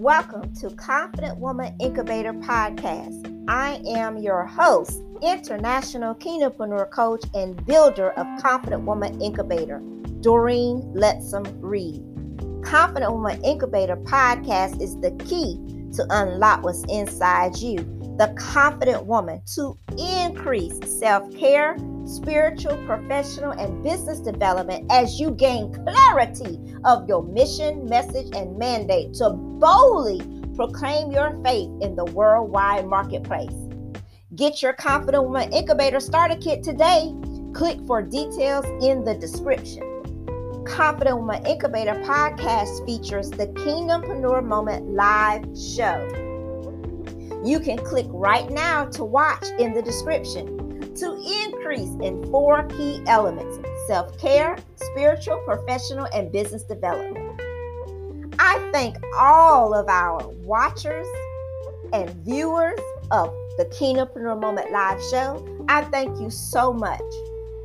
Welcome 0.00 0.54
to 0.54 0.70
Confident 0.76 1.36
Woman 1.36 1.76
Incubator 1.78 2.32
Podcast. 2.32 3.44
I 3.48 3.82
am 3.86 4.16
your 4.16 4.46
host, 4.46 5.02
international 5.20 6.14
kingdompreneur 6.14 6.90
coach 6.90 7.22
and 7.34 7.62
builder 7.66 8.12
of 8.12 8.26
Confident 8.42 8.84
Woman 8.84 9.20
Incubator, 9.20 9.82
Doreen 10.22 10.80
Lettsome 10.96 11.54
Reid. 11.60 12.02
Confident 12.64 13.12
Woman 13.12 13.44
Incubator 13.44 13.96
Podcast 13.96 14.80
is 14.80 14.98
the 15.00 15.10
key 15.22 15.58
to 15.96 16.06
unlock 16.08 16.62
what's 16.62 16.82
inside 16.84 17.58
you, 17.58 17.76
the 18.16 18.34
confident 18.38 19.04
woman, 19.04 19.42
to 19.54 19.76
increase 19.98 20.78
self 20.98 21.30
care 21.36 21.76
spiritual, 22.06 22.76
professional, 22.86 23.52
and 23.52 23.82
business 23.82 24.20
development 24.20 24.86
as 24.90 25.18
you 25.18 25.30
gain 25.32 25.72
clarity 25.72 26.58
of 26.84 27.08
your 27.08 27.22
mission, 27.22 27.86
message, 27.86 28.34
and 28.34 28.58
mandate 28.58 29.14
to 29.14 29.30
boldly 29.30 30.20
proclaim 30.56 31.10
your 31.10 31.38
faith 31.42 31.70
in 31.80 31.96
the 31.96 32.04
worldwide 32.06 32.86
marketplace. 32.86 33.54
Get 34.34 34.62
your 34.62 34.72
Confident 34.74 35.24
Woman 35.24 35.52
Incubator 35.52 36.00
Starter 36.00 36.36
Kit 36.36 36.62
today. 36.62 37.14
Click 37.52 37.78
for 37.86 38.02
details 38.02 38.64
in 38.82 39.04
the 39.04 39.14
description. 39.14 39.82
Confident 40.66 41.18
Woman 41.18 41.44
Incubator 41.46 41.94
podcast 42.04 42.84
features 42.86 43.30
the 43.30 43.46
Kingdompreneur 43.48 44.44
Moment 44.44 44.86
live 44.90 45.44
show. 45.58 46.06
You 47.42 47.58
can 47.58 47.78
click 47.78 48.06
right 48.10 48.48
now 48.50 48.84
to 48.90 49.04
watch 49.04 49.46
in 49.58 49.72
the 49.72 49.82
description 49.82 50.59
to 50.96 51.44
increase 51.44 51.90
in 52.02 52.22
four 52.30 52.64
key 52.64 53.02
elements 53.06 53.58
self 53.86 54.16
care, 54.18 54.56
spiritual, 54.76 55.38
professional, 55.44 56.06
and 56.14 56.30
business 56.30 56.62
development. 56.62 57.40
I 58.38 58.70
thank 58.72 58.96
all 59.16 59.74
of 59.74 59.88
our 59.88 60.26
watchers 60.44 61.06
and 61.92 62.10
viewers 62.24 62.78
of 63.10 63.34
the 63.58 63.64
Kingdompreneur 63.66 64.40
Moment 64.40 64.70
Live 64.70 65.02
show. 65.10 65.44
I 65.68 65.82
thank 65.84 66.20
you 66.20 66.30
so 66.30 66.72
much 66.72 67.02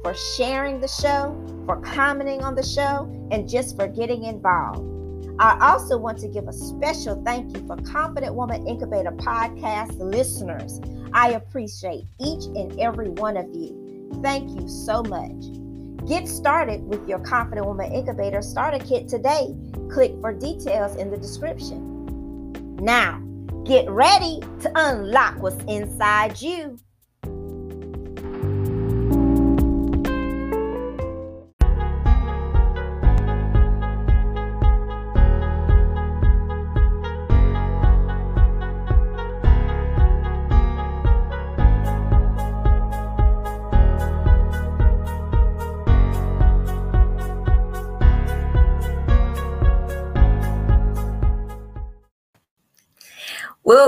for 0.04 0.14
sharing 0.36 0.80
the 0.80 0.88
show, 0.88 1.36
for 1.66 1.80
commenting 1.82 2.44
on 2.44 2.56
the 2.56 2.64
show, 2.64 3.10
and 3.32 3.48
just 3.48 3.76
for 3.76 3.88
getting 3.88 4.24
involved. 4.24 4.95
I 5.38 5.58
also 5.74 5.98
want 5.98 6.18
to 6.20 6.30
give 6.30 6.48
a 6.48 6.54
special 6.54 7.22
thank 7.26 7.56
you 7.56 7.68
for 7.68 7.76
Confident 7.78 8.36
Woman 8.36 8.66
Incubator 8.66 9.12
podcast 9.12 9.98
listeners. 10.00 10.80
I 11.14 11.32
appreciate 11.32 12.06
each 12.20 12.46
and 12.46 12.80
every 12.80 13.10
one 13.10 13.36
of 13.36 13.48
you. 13.54 14.20
Thank 14.22 14.50
you 14.52 14.70
so 14.70 15.04
much. 15.04 16.08
Get 16.08 16.28
started 16.28 16.84
with 16.84 17.08
your 17.10 17.20
Confident 17.20 17.66
Woman 17.66 17.92
Incubator 17.92 18.42
Starter 18.42 18.80
Kit 18.80 19.10
today. 19.10 19.54
Click 19.92 20.14
for 20.22 20.32
details 20.32 20.96
in 20.96 21.10
the 21.10 21.18
description. 21.18 22.54
Now, 22.78 23.22
get 23.66 23.90
ready 23.90 24.40
to 24.62 24.72
unlock 24.76 25.42
what's 25.42 25.62
inside 25.66 26.42
you. 26.42 26.80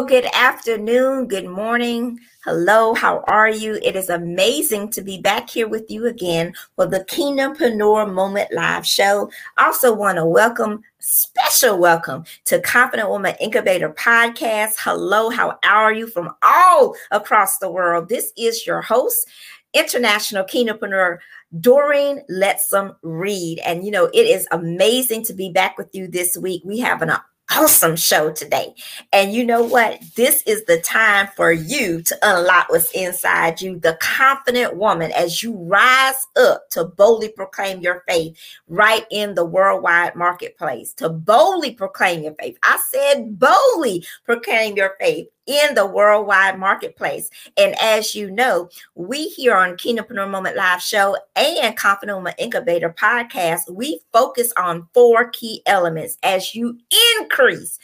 Good 0.06 0.28
afternoon, 0.32 1.28
good 1.28 1.48
morning. 1.48 2.20
Hello, 2.46 2.94
how 2.94 3.24
are 3.28 3.50
you? 3.50 3.80
It 3.82 3.96
is 3.96 4.10
amazing 4.10 4.92
to 4.92 5.02
be 5.02 5.20
back 5.20 5.50
here 5.50 5.68
with 5.68 5.90
you 5.90 6.06
again 6.06 6.54
for 6.76 6.86
the 6.86 7.00
Kingdompreneur 7.06 8.14
Moment 8.14 8.54
Live 8.54 8.86
show. 8.86 9.32
Also, 9.58 9.94
want 9.94 10.18
to 10.18 10.26
welcome, 10.26 10.84
special 11.00 11.80
welcome 11.80 12.26
to 12.46 12.62
Confident 12.62 13.10
Woman 13.10 13.36
Incubator 13.42 13.90
Podcast. 13.90 14.76
Hello, 14.78 15.30
how 15.32 15.58
are 15.68 15.92
you 15.92 16.06
from 16.06 16.30
all 16.44 16.96
across 17.10 17.58
the 17.58 17.70
world? 17.70 18.08
This 18.08 18.32
is 18.38 18.68
your 18.68 18.82
host, 18.82 19.28
International 19.74 20.44
Kingdompreneur 20.46 21.18
Doreen 21.60 22.22
Lettsome 22.32 22.96
Reid. 23.02 23.60
And 23.60 23.84
you 23.84 23.92
know, 23.92 24.06
it 24.06 24.28
is 24.28 24.48
amazing 24.52 25.24
to 25.26 25.34
be 25.34 25.52
back 25.52 25.76
with 25.78 25.90
you 25.94 26.08
this 26.08 26.38
week. 26.38 26.62
We 26.64 26.78
have 26.80 27.02
an 27.02 27.12
awesome 27.56 27.96
show 27.96 28.32
today. 28.32 28.74
And 29.14 29.34
you 29.34 29.46
know 29.46 29.64
what? 29.64 30.02
This 30.16 30.44
is 30.44 30.66
the 30.66 30.80
time 30.80 31.28
for 31.36 31.52
you 31.52 32.02
to 32.02 32.18
unlock 32.22 32.70
what's 32.70 32.92
inside 32.92 33.62
you, 33.62 33.80
the 33.80 33.98
confident 34.02 34.78
woman, 34.78 35.12
as 35.12 35.42
you 35.42 35.54
rise 35.54 36.28
up 36.38 36.70
to 36.72 36.86
boldly 36.86 37.30
proclaim 37.30 37.80
your 37.82 38.04
faith 38.08 38.38
right 38.68 39.06
in 39.12 39.36
the 39.36 39.46
worldwide 39.46 40.16
marketplace, 40.16 40.94
to 40.96 41.10
boldly 41.10 41.74
proclaim 41.74 42.24
your 42.24 42.36
faith. 42.36 42.58
I 42.64 42.80
said 42.92 43.40
boldly 43.40 44.06
proclaim 44.26 44.76
your 44.76 44.96
faith 45.00 45.28
in 45.48 45.74
the 45.74 45.86
worldwide 45.86 46.60
marketplace. 46.60 47.30
And 47.56 47.74
as 47.82 48.14
you 48.14 48.30
know, 48.30 48.70
we 48.96 49.30
here 49.30 49.56
on 49.56 49.78
Kingdompreneur 49.78 50.30
Moment 50.30 50.56
Live 50.56 50.82
Show 50.82 51.18
and 51.36 51.76
Confident 51.76 52.18
Woman 52.18 52.34
Incubator 52.38 52.94
podcast, 52.94 53.70
we 53.72 54.02
focus 54.14 54.54
on 54.58 54.88
four 54.94 55.30
key 55.30 55.62
elements 55.66 56.18
as 56.22 56.54
you 56.54 56.78
increase, 57.20 57.80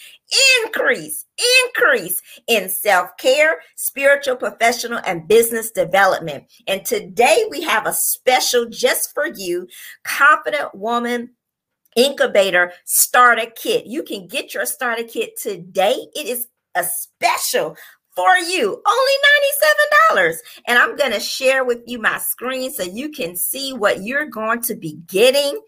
increase, 0.64 1.26
increase 1.66 2.22
in 2.48 2.70
self 2.70 3.16
care, 3.18 3.60
spiritual, 3.76 4.36
professional, 4.36 5.00
and 5.06 5.28
business 5.28 5.72
development. 5.72 6.44
And 6.68 6.86
today 6.86 7.46
we 7.50 7.62
have 7.64 7.88
a 7.88 7.94
special 7.94 8.66
just 8.70 9.14
for 9.14 9.28
you, 9.28 9.68
Confident 10.04 10.76
Woman 10.76 11.32
incubator 11.96 12.74
starter 12.86 13.52
kit. 13.56 13.86
You 13.86 14.04
can 14.04 14.28
get 14.28 14.54
your 14.54 14.66
starter 14.66 15.04
kit 15.04 15.38
today. 15.40 16.08
It 16.16 16.28
is 16.28 16.48
a 16.76 16.84
special 16.84 17.76
for 18.16 18.38
you. 18.38 18.82
Only 18.86 19.14
$97 20.14 20.38
and 20.68 20.78
i'm 20.78 20.96
going 20.96 21.12
to 21.12 21.20
share 21.20 21.64
with 21.64 21.82
you 21.86 22.00
my 22.00 22.18
screen 22.18 22.72
so 22.72 22.84
you 22.84 23.10
can 23.10 23.36
see 23.36 23.74
what 23.74 24.04
you're 24.04 24.26
going 24.26 24.62
to 24.62 24.76
be 24.76 25.00
getting. 25.08 25.60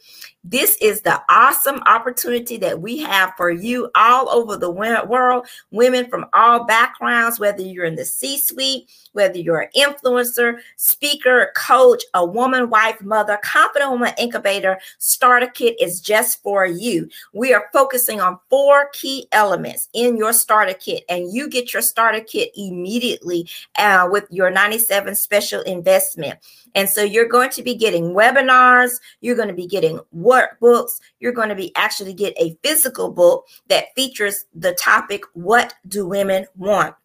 This 0.48 0.78
is 0.80 1.02
the 1.02 1.20
awesome 1.28 1.82
opportunity 1.88 2.58
that 2.58 2.80
we 2.80 3.00
have 3.00 3.34
for 3.36 3.50
you 3.50 3.90
all 3.96 4.30
over 4.30 4.58
the 4.58 4.70
world, 4.70 5.48
women 5.72 6.08
from 6.08 6.28
all 6.34 6.66
backgrounds, 6.66 7.40
whether 7.40 7.64
you're 7.64 7.86
in 7.86 7.96
the 7.96 8.06
C 8.06 8.38
suite, 8.38 8.88
whether 9.14 9.40
you're 9.40 9.62
an 9.62 9.70
influencer, 9.76 10.60
speaker, 10.76 11.52
coach, 11.56 12.04
a 12.14 12.24
woman, 12.24 12.70
wife, 12.70 13.02
mother, 13.02 13.40
confident 13.44 13.90
woman 13.90 14.14
incubator 14.20 14.78
starter 15.00 15.48
kit 15.48 15.82
is 15.82 16.00
just 16.00 16.44
for 16.44 16.68
you. 16.68 17.10
We 17.34 17.52
are 17.52 17.70
focusing 17.74 18.22
on 18.22 18.38
four 18.48 18.90
key 18.94 19.28
elements 19.32 19.90
in 19.96 20.16
your 20.16 20.32
starter 20.32 20.76
kit, 20.76 21.06
and 21.10 21.34
you 21.34 21.50
get 21.50 21.74
your 21.74 21.82
starter 21.82 22.22
kit 22.22 22.35
immediately 22.56 23.50
uh, 23.78 24.08
with 24.12 24.26
your 24.30 24.52
97 24.52 25.16
special 25.16 25.62
investment. 25.62 26.40
And 26.76 26.90
so 26.90 27.04
you're 27.04 27.28
going 27.28 27.50
to 27.52 27.64
be 27.64 27.76
getting 27.76 28.14
webinars, 28.14 29.00
you're 29.22 29.36
going 29.36 29.48
to 29.48 29.54
be 29.54 29.68
getting 29.68 30.00
workbooks, 30.16 31.00
you're 31.20 31.32
going 31.32 31.50
to 31.50 31.56
be 31.56 31.74
actually 31.76 32.14
get 32.14 32.34
a 32.38 32.58
physical 32.64 33.12
book 33.12 33.46
that 33.68 33.94
features 33.96 34.46
the 34.54 34.74
topic, 34.74 35.24
What 35.34 35.74
Do 35.88 36.08
Women 36.08 36.46
Want? 36.56 36.96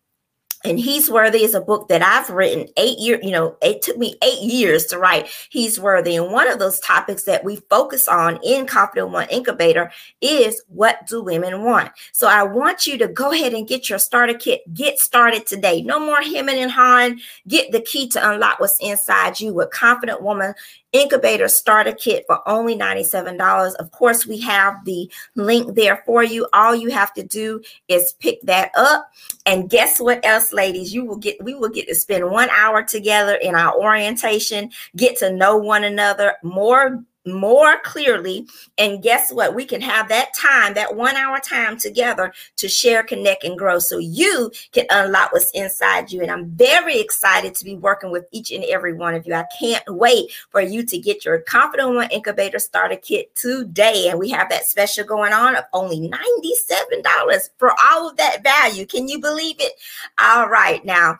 And 0.65 0.79
he's 0.79 1.11
worthy 1.11 1.45
is 1.45 1.55
a 1.55 1.61
book 1.61 1.89
that 1.89 2.03
i've 2.03 2.31
written 2.31 2.67
eight 2.77 2.99
years 2.99 3.21
you 3.23 3.31
know 3.31 3.57
it 3.63 3.83
took 3.83 3.97
me 3.97 4.17
eight 4.23 4.41
years 4.41 4.87
to 4.87 4.99
write. 4.99 5.29
He's 5.51 5.81
worthy. 5.81 6.17
And 6.17 6.33
one 6.33 6.49
of 6.49 6.59
those 6.59 6.81
topics 6.81 7.25
that 7.25 7.45
we 7.45 7.57
focus 7.57 8.09
on 8.09 8.39
in 8.43 8.67
confident 8.67 9.11
one 9.11 9.29
incubator 9.29 9.91
is 10.21 10.63
what 10.69 11.07
do 11.07 11.23
women 11.23 11.65
want? 11.65 11.91
So 12.13 12.29
i 12.29 12.43
want 12.43 12.87
you 12.87 12.99
to 12.99 13.09
go 13.09 13.33
ahead 13.33 13.55
and 13.55 13.69
get 13.69 13.89
your 13.89 13.99
starter 13.99 14.35
kit. 14.35 14.63
Get 14.75 14.99
started 14.99 15.47
today. 15.47 15.83
No 15.83 15.99
more 15.99 16.21
hemming 16.21 16.59
and 16.59 16.71
hawing. 16.71 17.21
Get 17.49 17.73
the 17.73 17.81
key 17.81 18.09
to 18.09 18.31
unlock 18.31 18.61
what's 18.61 18.79
inside 18.81 19.41
you 19.41 19.53
with 19.53 19.71
confident 19.71 20.23
woman 20.23 20.55
incubator 20.93 21.49
starter 21.49 21.93
kit 21.93 22.25
for 22.27 22.47
only 22.49 22.77
$97. 22.77 23.75
Of 23.77 23.91
course, 23.93 24.27
we 24.27 24.41
have 24.41 24.85
the 24.85 25.11
link 25.35 25.75
there 25.75 26.03
for 26.07 26.23
you. 26.23 26.49
All 26.53 26.75
you 26.75 26.91
have 26.91 27.13
to 27.15 27.23
do 27.23 27.63
is 27.89 28.15
pick 28.21 28.41
that 28.43 28.71
up. 28.75 29.11
And 29.47 29.71
guess 29.71 30.01
what 30.01 30.25
else, 30.25 30.53
ladies? 30.53 30.93
You 30.93 31.05
will 31.05 31.17
get 31.17 31.43
we 31.43 31.55
will 31.55 31.69
get 31.69 31.89
to 31.89 31.95
spend 31.95 32.31
one 32.31 32.51
hour 32.51 32.83
together 32.83 33.35
in 33.35 33.55
our 33.55 33.75
orientation, 33.75 34.71
get 34.97 35.17
to 35.19 35.33
know 35.33 35.57
one 35.57 35.85
another, 35.85 36.35
more 36.43 37.03
more 37.27 37.79
clearly. 37.85 38.47
And 38.79 39.03
guess 39.03 39.33
what? 39.33 39.55
We 39.55 39.65
can 39.65 39.81
have 39.81 40.09
that 40.09 40.35
time, 40.35 40.75
that 40.75 40.97
one 40.97 41.17
hour 41.17 41.39
time 41.39 41.79
together 41.79 42.33
to 42.57 42.69
share, 42.69 43.03
connect, 43.03 43.45
and 43.45 43.59
grow 43.59 43.79
so 43.79 43.99
you 43.99 44.51
can 44.73 44.87
unlock 44.91 45.33
what's 45.33 45.51
inside 45.51 46.11
you. 46.13 46.23
And 46.23 46.31
I'm 46.31 46.51
very 46.51 46.99
excited 46.99 47.55
to 47.57 47.65
be 47.65 47.77
working 47.77 48.11
with 48.11 48.27
each 48.33 48.51
and 48.51 48.65
every 48.65 48.95
one 48.95 49.15
of 49.15 49.27
you. 49.27 49.35
I 49.35 49.47
can't 49.59 49.85
wait 49.89 50.33
for 50.51 50.61
you 50.61 50.85
to 50.85 50.99
get 50.99 51.25
your 51.25 51.41
Confident 51.41 51.89
Woman 51.89 52.09
Incubator 52.11 52.59
Starter 52.59 52.97
Kit 52.97 53.35
today. 53.37 54.09
And 54.09 54.19
we 54.19 54.31
have 54.31 54.49
that 54.51 54.67
special 54.67 55.05
going 55.05 55.33
on 55.33 55.57
of 55.57 55.65
only 55.73 56.09
$97 56.09 57.51
for 57.59 57.73
all 57.85 58.09
of 58.09 58.17
that 58.17 58.43
value. 58.43 58.87
Can 58.87 59.09
you 59.09 59.21
believe 59.21 59.57
it? 59.59 59.73
All 60.23 60.49
right. 60.49 60.85
Now, 60.85 61.19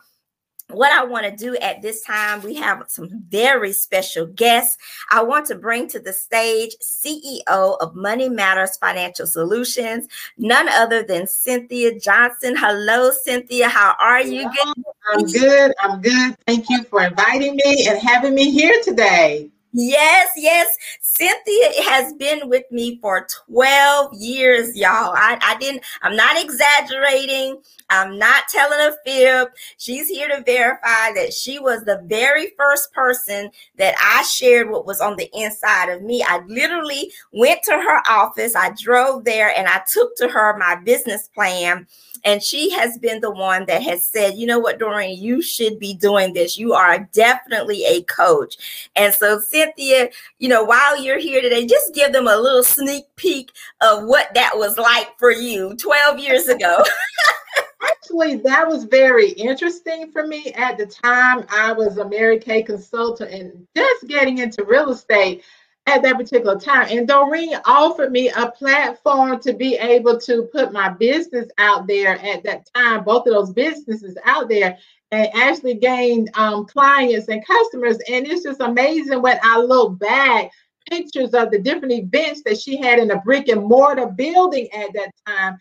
what 0.73 0.91
I 0.91 1.03
want 1.03 1.25
to 1.25 1.35
do 1.35 1.55
at 1.57 1.81
this 1.81 2.01
time, 2.01 2.41
we 2.41 2.55
have 2.55 2.83
some 2.87 3.09
very 3.29 3.73
special 3.73 4.25
guests. 4.25 4.77
I 5.09 5.23
want 5.23 5.45
to 5.47 5.55
bring 5.55 5.87
to 5.89 5.99
the 5.99 6.13
stage 6.13 6.75
CEO 6.81 7.77
of 7.79 7.95
Money 7.95 8.29
Matters 8.29 8.77
Financial 8.77 9.25
Solutions, 9.25 10.07
none 10.37 10.69
other 10.69 11.03
than 11.03 11.27
Cynthia 11.27 11.99
Johnson. 11.99 12.55
Hello, 12.57 13.11
Cynthia. 13.11 13.69
How 13.69 13.95
are 13.99 14.21
you? 14.21 14.49
Hello. 14.51 14.73
I'm 15.13 15.25
good. 15.25 15.73
I'm 15.79 16.01
good. 16.01 16.35
Thank 16.45 16.69
you 16.69 16.83
for 16.83 17.03
inviting 17.03 17.55
me 17.55 17.87
and 17.87 17.99
having 17.99 18.35
me 18.35 18.51
here 18.51 18.81
today. 18.83 19.49
Yes, 19.73 20.29
yes. 20.35 20.75
Cynthia 21.01 21.83
has 21.89 22.13
been 22.13 22.49
with 22.49 22.65
me 22.71 22.99
for 23.01 23.27
12 23.47 24.13
years, 24.15 24.75
y'all. 24.75 25.13
I, 25.15 25.37
I 25.41 25.57
didn't, 25.59 25.83
I'm 26.01 26.15
not 26.15 26.41
exaggerating. 26.41 27.61
I'm 27.89 28.17
not 28.17 28.43
telling 28.49 28.79
a 28.79 28.95
fib. 29.05 29.49
She's 29.77 30.09
here 30.09 30.27
to 30.29 30.43
verify 30.43 31.13
that 31.15 31.33
she 31.33 31.59
was 31.59 31.83
the 31.83 32.01
very 32.05 32.53
first 32.57 32.91
person 32.93 33.49
that 33.77 33.95
I 33.99 34.23
shared 34.23 34.69
what 34.69 34.85
was 34.85 35.01
on 35.01 35.15
the 35.15 35.29
inside 35.33 35.89
of 35.89 36.01
me. 36.01 36.23
I 36.23 36.41
literally 36.47 37.11
went 37.33 37.61
to 37.63 37.73
her 37.73 38.01
office, 38.09 38.55
I 38.55 38.71
drove 38.77 39.25
there, 39.25 39.53
and 39.57 39.67
I 39.67 39.81
took 39.91 40.15
to 40.17 40.27
her 40.27 40.57
my 40.57 40.75
business 40.75 41.29
plan 41.29 41.87
and 42.23 42.43
she 42.43 42.69
has 42.71 42.97
been 42.97 43.19
the 43.21 43.31
one 43.31 43.65
that 43.65 43.81
has 43.83 44.05
said, 44.05 44.35
you 44.35 44.45
know 44.45 44.59
what, 44.59 44.79
Doreen, 44.79 45.21
you 45.21 45.41
should 45.41 45.79
be 45.79 45.93
doing 45.93 46.33
this. 46.33 46.57
You 46.57 46.73
are 46.73 46.99
definitely 47.13 47.83
a 47.85 48.03
coach. 48.03 48.89
And 48.95 49.13
so, 49.13 49.39
Cynthia, 49.39 49.60
you 49.77 50.49
know, 50.49 50.63
while 50.63 51.01
you're 51.01 51.19
here 51.19 51.41
today, 51.41 51.65
just 51.65 51.93
give 51.93 52.13
them 52.13 52.27
a 52.27 52.35
little 52.35 52.63
sneak 52.63 53.05
peek 53.15 53.51
of 53.81 54.05
what 54.05 54.33
that 54.33 54.51
was 54.55 54.77
like 54.77 55.17
for 55.17 55.31
you 55.31 55.75
12 55.77 56.19
years 56.19 56.47
ago. 56.47 56.83
Actually, 57.83 58.37
that 58.37 58.67
was 58.67 58.83
very 58.83 59.29
interesting 59.31 60.11
for 60.11 60.27
me 60.27 60.51
at 60.53 60.77
the 60.77 60.85
time. 60.85 61.45
I 61.49 61.71
was 61.71 61.97
a 61.97 62.07
Mary 62.07 62.39
Kay 62.39 62.61
consultant 62.61 63.31
and 63.31 63.67
just 63.75 64.07
getting 64.07 64.37
into 64.37 64.63
real 64.63 64.91
estate 64.91 65.43
at 65.91 66.01
that 66.03 66.17
particular 66.17 66.57
time. 66.57 66.87
And 66.89 67.07
Doreen 67.07 67.55
offered 67.65 68.11
me 68.11 68.29
a 68.29 68.49
platform 68.51 69.39
to 69.41 69.53
be 69.53 69.75
able 69.75 70.19
to 70.21 70.43
put 70.53 70.71
my 70.71 70.89
business 70.89 71.49
out 71.57 71.85
there 71.87 72.17
at 72.25 72.43
that 72.43 72.67
time, 72.73 73.03
both 73.03 73.27
of 73.27 73.33
those 73.33 73.51
businesses 73.51 74.17
out 74.25 74.47
there, 74.47 74.77
and 75.11 75.29
actually 75.35 75.75
gained 75.75 76.29
um, 76.35 76.65
clients 76.65 77.27
and 77.27 77.45
customers. 77.45 77.97
And 78.09 78.25
it's 78.25 78.43
just 78.43 78.61
amazing 78.61 79.21
when 79.21 79.37
I 79.43 79.59
look 79.59 79.99
back, 79.99 80.49
pictures 80.89 81.33
of 81.33 81.51
the 81.51 81.59
different 81.59 81.93
events 81.93 82.41
that 82.45 82.59
she 82.59 82.77
had 82.77 82.99
in 82.99 83.11
a 83.11 83.19
brick 83.19 83.49
and 83.49 83.63
mortar 83.63 84.07
building 84.07 84.69
at 84.73 84.93
that 84.93 85.11
time. 85.27 85.57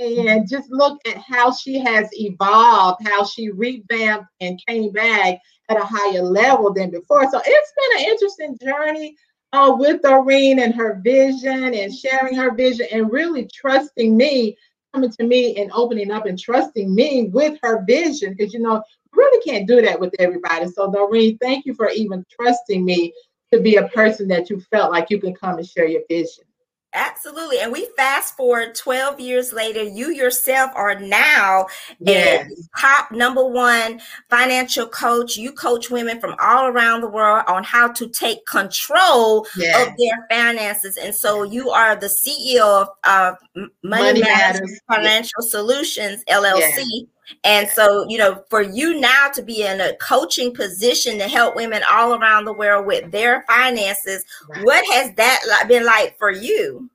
And 0.00 0.48
just 0.48 0.70
look 0.70 0.98
at 1.06 1.18
how 1.18 1.52
she 1.52 1.78
has 1.78 2.08
evolved, 2.12 3.06
how 3.06 3.24
she 3.24 3.50
revamped 3.50 4.26
and 4.40 4.60
came 4.66 4.90
back 4.90 5.38
at 5.68 5.76
a 5.76 5.84
higher 5.84 6.22
level 6.22 6.72
than 6.72 6.90
before. 6.90 7.30
So 7.30 7.40
it's 7.44 7.72
been 7.76 8.00
an 8.00 8.12
interesting 8.12 8.58
journey 8.60 9.16
uh, 9.54 9.74
with 9.76 10.02
Doreen 10.02 10.58
and 10.58 10.74
her 10.74 11.00
vision 11.02 11.74
and 11.74 11.94
sharing 11.94 12.34
her 12.34 12.54
vision 12.54 12.86
and 12.90 13.10
really 13.10 13.48
trusting 13.54 14.16
me, 14.16 14.56
coming 14.92 15.10
to 15.12 15.24
me 15.24 15.56
and 15.56 15.70
opening 15.72 16.10
up 16.10 16.26
and 16.26 16.38
trusting 16.38 16.92
me 16.92 17.28
with 17.32 17.58
her 17.62 17.84
vision. 17.86 18.34
Because, 18.36 18.52
you 18.52 18.60
know, 18.60 18.82
really 19.12 19.42
can't 19.44 19.68
do 19.68 19.80
that 19.80 19.98
with 19.98 20.12
everybody. 20.18 20.66
So, 20.68 20.90
Doreen, 20.90 21.38
thank 21.38 21.66
you 21.66 21.74
for 21.74 21.88
even 21.90 22.24
trusting 22.28 22.84
me 22.84 23.14
to 23.52 23.60
be 23.60 23.76
a 23.76 23.88
person 23.88 24.26
that 24.28 24.50
you 24.50 24.60
felt 24.60 24.90
like 24.90 25.08
you 25.10 25.20
can 25.20 25.34
come 25.34 25.58
and 25.58 25.66
share 25.66 25.86
your 25.86 26.02
vision. 26.08 26.44
Absolutely. 26.94 27.58
And 27.58 27.72
we 27.72 27.88
fast 27.96 28.36
forward 28.36 28.76
12 28.76 29.18
years 29.18 29.52
later, 29.52 29.82
you 29.82 30.10
yourself 30.10 30.70
are 30.76 30.94
now 30.98 31.66
yes. 31.98 32.48
a 32.48 32.80
top 32.80 33.10
number 33.10 33.44
one 33.44 34.00
financial 34.30 34.86
coach. 34.86 35.36
You 35.36 35.52
coach 35.52 35.90
women 35.90 36.20
from 36.20 36.36
all 36.40 36.68
around 36.68 37.00
the 37.00 37.08
world 37.08 37.44
on 37.48 37.64
how 37.64 37.88
to 37.88 38.08
take 38.08 38.46
control 38.46 39.44
yes. 39.56 39.88
of 39.88 39.94
their 39.98 40.26
finances. 40.30 40.96
And 40.96 41.12
so 41.12 41.42
you 41.42 41.70
are 41.70 41.96
the 41.96 42.06
CEO 42.06 42.60
of 42.62 42.88
uh, 43.02 43.34
Money, 43.56 43.70
Money 43.82 44.20
Matters, 44.20 44.60
Matters, 44.60 44.80
Financial 44.88 45.42
yes. 45.42 45.50
Solutions, 45.50 46.24
LLC. 46.28 47.08
And 47.42 47.68
so, 47.68 48.06
you 48.08 48.18
know, 48.18 48.44
for 48.48 48.62
you 48.62 49.00
now 49.00 49.28
to 49.34 49.42
be 49.42 49.62
in 49.62 49.80
a 49.80 49.96
coaching 49.96 50.54
position 50.54 51.18
to 51.18 51.28
help 51.28 51.56
women 51.56 51.82
all 51.90 52.14
around 52.14 52.44
the 52.44 52.52
world 52.52 52.86
with 52.86 53.10
their 53.10 53.42
finances, 53.42 54.24
right. 54.48 54.64
what 54.64 54.84
has 54.92 55.14
that 55.14 55.64
been 55.68 55.84
like 55.84 56.16
for 56.18 56.30
you? 56.30 56.90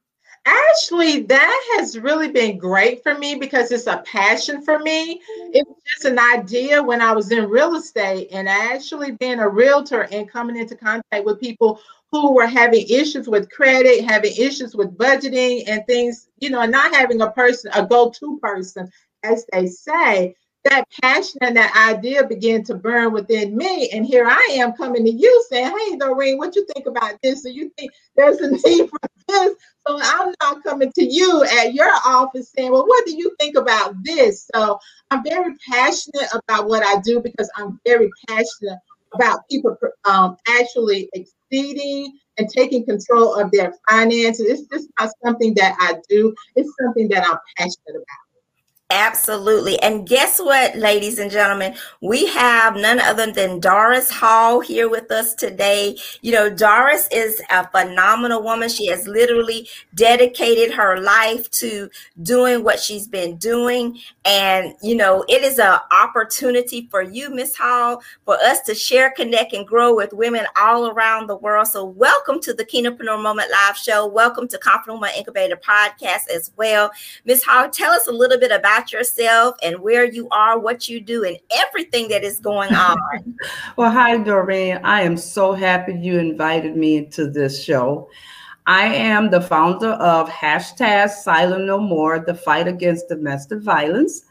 Actually, 0.46 1.22
that 1.24 1.76
has 1.78 2.00
really 2.00 2.32
been 2.32 2.58
great 2.58 3.04
for 3.04 3.18
me 3.18 3.36
because 3.36 3.72
it's 3.72 3.88
a 3.88 4.04
passion 4.06 4.64
for 4.64 4.80
me. 4.80 5.22
It 5.54 5.68
was 5.68 5.78
just 5.88 6.06
an 6.06 6.18
idea 6.18 6.82
when 6.82 7.02
I 7.02 7.12
was 7.12 7.32
in 7.32 7.50
real 7.50 7.76
estate 7.76 8.30
and 8.32 8.48
actually 8.48 9.12
being 9.12 9.40
a 9.40 9.50
realtor 9.50 10.08
and 10.12 10.30
coming 10.30 10.56
into 10.56 10.76
contact 10.76 11.26
with 11.26 11.40
people 11.40 11.80
who 12.12 12.34
were 12.34 12.48
having 12.48 12.88
issues 12.88 13.28
with 13.28 13.52
credit, 13.52 14.06
having 14.06 14.34
issues 14.36 14.76
with 14.76 14.98
budgeting 14.98 15.66
and 15.68 15.86
things, 15.86 16.30
you 16.40 16.50
know, 16.50 16.66
not 16.66 16.96
having 16.96 17.22
a 17.22 17.30
person, 17.32 17.70
a 17.76 17.86
go 17.86 18.10
to 18.10 18.40
person 18.40 18.90
as 19.24 19.46
they 19.54 19.68
say, 19.68 20.36
that 20.66 20.86
passion 21.02 21.40
and 21.42 21.58
that 21.58 21.76
idea 21.96 22.28
began 22.28 22.64
to 22.66 22.76
burn 22.76 23.14
within 23.14 23.58
me. 23.58 23.90
And 23.92 24.06
here 24.06 24.26
I 24.28 24.58
am 24.60 24.74
coming 24.74 25.06
to 25.06 25.12
you 25.12 25.46
saying, 25.50 25.68
Hey, 25.78 25.98
Doreen, 25.98 26.38
what 26.38 26.56
you 26.56 26.66
think 26.74 26.88
about 26.88 27.16
this? 27.24 27.44
So 27.44 27.50
you 27.50 27.72
think 27.78 27.92
there's 28.16 28.40
a 28.42 28.52
need 28.52 28.90
for 28.90 29.00
this? 29.30 29.56
So 29.88 30.00
I'm 30.02 30.34
not 30.42 30.64
coming 30.64 30.92
to 30.94 31.04
you 31.06 31.44
at 31.46 31.74
your 31.74 31.92
office 32.06 32.52
saying, 32.56 32.72
Well, 32.72 32.88
what 32.88 33.06
do 33.06 33.16
you 33.18 33.36
think 33.40 33.58
about 33.58 33.96
this? 34.04 34.50
So 34.56 34.80
I'm 35.12 35.24
very 35.24 35.56
passionate 35.72 36.30
about 36.34 36.68
what 36.68 36.84
I 36.84 37.00
do 37.02 37.22
because 37.22 37.50
I'm 37.56 37.80
very 37.86 38.10
passionate 38.28 38.80
about 39.14 39.42
people 39.50 39.78
um, 40.06 40.38
actually 40.48 41.10
exceeding 41.14 42.18
and 42.38 42.50
taking 42.50 42.86
control 42.86 43.36
of 43.36 43.52
their 43.52 43.74
finances. 43.90 44.42
It's 44.48 44.68
just 44.70 44.90
not 45.00 45.12
something 45.26 45.54
that 45.56 45.76
I 45.80 45.96
do, 46.10 46.34
it's 46.56 46.72
something 46.84 47.08
that 47.10 47.26
I'm 47.28 47.40
passionate 47.58 47.96
about. 47.96 48.29
Absolutely. 48.92 49.80
And 49.84 50.08
guess 50.08 50.40
what, 50.40 50.76
ladies 50.76 51.20
and 51.20 51.30
gentlemen? 51.30 51.76
We 52.02 52.26
have 52.26 52.76
none 52.76 53.00
other 53.00 53.32
than 53.32 53.60
Doris 53.60 54.10
Hall 54.10 54.62
here 54.62 54.90
with 54.90 55.12
us 55.12 55.36
today. 55.36 55.96
You 56.22 56.32
know, 56.32 56.50
Doris 56.50 57.08
is 57.12 57.40
a 57.52 57.70
phenomenal 57.70 58.42
woman. 58.42 58.68
She 58.68 58.88
has 58.88 59.08
literally 59.08 59.70
dedicated 59.94 60.74
her 60.74 61.00
life 61.00 61.52
to 61.52 61.92
doing 62.24 62.64
what 62.64 62.80
she's 62.80 63.08
been 63.08 63.38
doing. 63.38 64.00
And, 64.26 64.74
you 64.82 64.96
know, 64.96 65.24
it 65.30 65.44
is 65.44 65.60
an 65.60 65.78
opportunity 65.92 66.88
for 66.90 67.04
you, 67.04 67.30
Miss 67.30 67.56
Hall, 67.56 68.02
for 68.26 68.38
us 68.38 68.62
to 68.62 68.74
share, 68.74 69.12
connect, 69.12 69.54
and 69.54 69.68
grow 69.68 69.96
with 69.96 70.14
women 70.14 70.48
all 70.60 70.88
around 70.88 71.28
the 71.28 71.38
world. 71.38 71.68
So 71.68 71.86
welcome 71.86 72.42
to 72.42 72.56
the 72.56 72.66
Kingdompreneur 72.66 73.22
Moment 73.22 73.52
Live 73.52 73.78
Show. 73.78 74.08
Welcome 74.08 74.48
to 74.48 74.58
Confident 74.58 74.96
Woman 74.96 75.12
Incubator 75.16 75.58
Podcast 75.58 76.28
as 76.34 76.50
well. 76.58 76.90
Miss 77.24 77.44
Hall, 77.44 77.70
tell 77.70 77.92
us 77.92 78.08
a 78.08 78.12
little 78.12 78.40
bit 78.40 78.50
about 78.50 78.79
about 78.80 78.94
yourself 78.94 79.56
and 79.62 79.80
where 79.80 80.06
you 80.06 80.28
are, 80.32 80.58
what 80.58 80.88
you 80.88 81.02
do, 81.02 81.24
and 81.24 81.38
everything 81.52 82.08
that 82.10 82.24
is 82.24 82.40
going 82.40 82.74
on. 82.74 82.98
well, 83.76 83.92
hi, 83.92 84.18
Doreen. 84.18 84.80
I 84.84 85.02
am 85.02 85.18
so 85.18 85.54
happy 85.54 85.94
you 85.94 86.18
invited 86.18 86.78
me 86.78 87.06
to 87.08 87.30
this 87.30 87.62
show. 87.62 88.10
I 88.68 88.86
am 88.86 89.32
the 89.32 89.42
founder 89.42 89.92
of 89.94 90.30
hashtag 90.30 91.10
Silent 91.10 91.66
No 91.66 91.80
More, 91.80 92.20
the 92.20 92.36
fight 92.36 92.68
against 92.68 93.10
domestic 93.10 93.62
violence. 93.62 94.24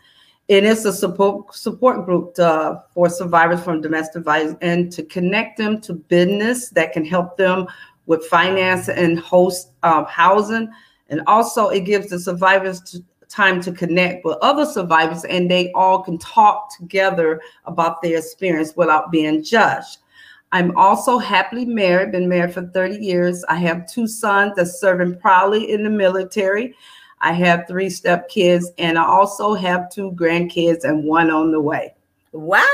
And 0.49 0.64
It 0.64 0.71
is 0.71 0.87
a 0.87 0.93
support 0.93 1.55
support 1.55 2.07
group 2.07 2.35
to, 2.35 2.47
uh, 2.47 2.81
for 2.95 3.11
survivors 3.11 3.62
from 3.62 3.83
domestic 3.83 4.25
violence 4.25 4.57
and 4.62 4.90
to 4.93 5.02
connect 5.02 5.59
them 5.59 5.81
to 5.83 5.93
business 5.93 6.71
that 6.71 6.93
can 6.93 7.05
help 7.05 7.37
them 7.37 7.67
with 8.07 8.25
finance 8.26 8.88
and 8.88 9.19
host 9.19 9.73
uh, 9.83 10.05
housing. 10.05 10.71
And 11.11 11.21
also, 11.26 11.69
it 11.69 11.81
gives 11.81 12.09
the 12.09 12.19
survivors 12.19 12.81
to, 12.93 13.02
time 13.28 13.61
to 13.62 13.73
connect 13.73 14.25
with 14.25 14.38
other 14.40 14.64
survivors 14.64 15.25
and 15.25 15.50
they 15.50 15.70
all 15.73 16.02
can 16.02 16.18
talk 16.18 16.75
together 16.76 17.40
about 17.66 18.00
their 18.02 18.18
experience 18.18 18.75
without 18.76 19.11
being 19.11 19.42
judged. 19.42 19.99
I'm 20.50 20.75
also 20.76 21.18
happily 21.18 21.66
married, 21.66 22.12
been 22.12 22.28
married 22.28 22.54
for 22.54 22.62
30 22.62 22.97
years. 22.97 23.44
I 23.49 23.56
have 23.56 23.90
two 23.90 24.06
sons 24.06 24.54
that's 24.56 24.80
serving 24.80 25.18
proudly 25.18 25.70
in 25.70 25.85
the 25.85 25.90
military. 25.90 26.75
I 27.20 27.32
have 27.32 27.66
three 27.66 27.90
step 27.90 28.28
kids, 28.30 28.70
and 28.78 28.97
I 28.97 29.04
also 29.04 29.54
have 29.54 29.90
two 29.90 30.12
grandkids 30.12 30.85
and 30.85 31.04
one 31.04 31.30
on 31.30 31.50
the 31.50 31.61
way. 31.61 31.94
Wow! 32.32 32.64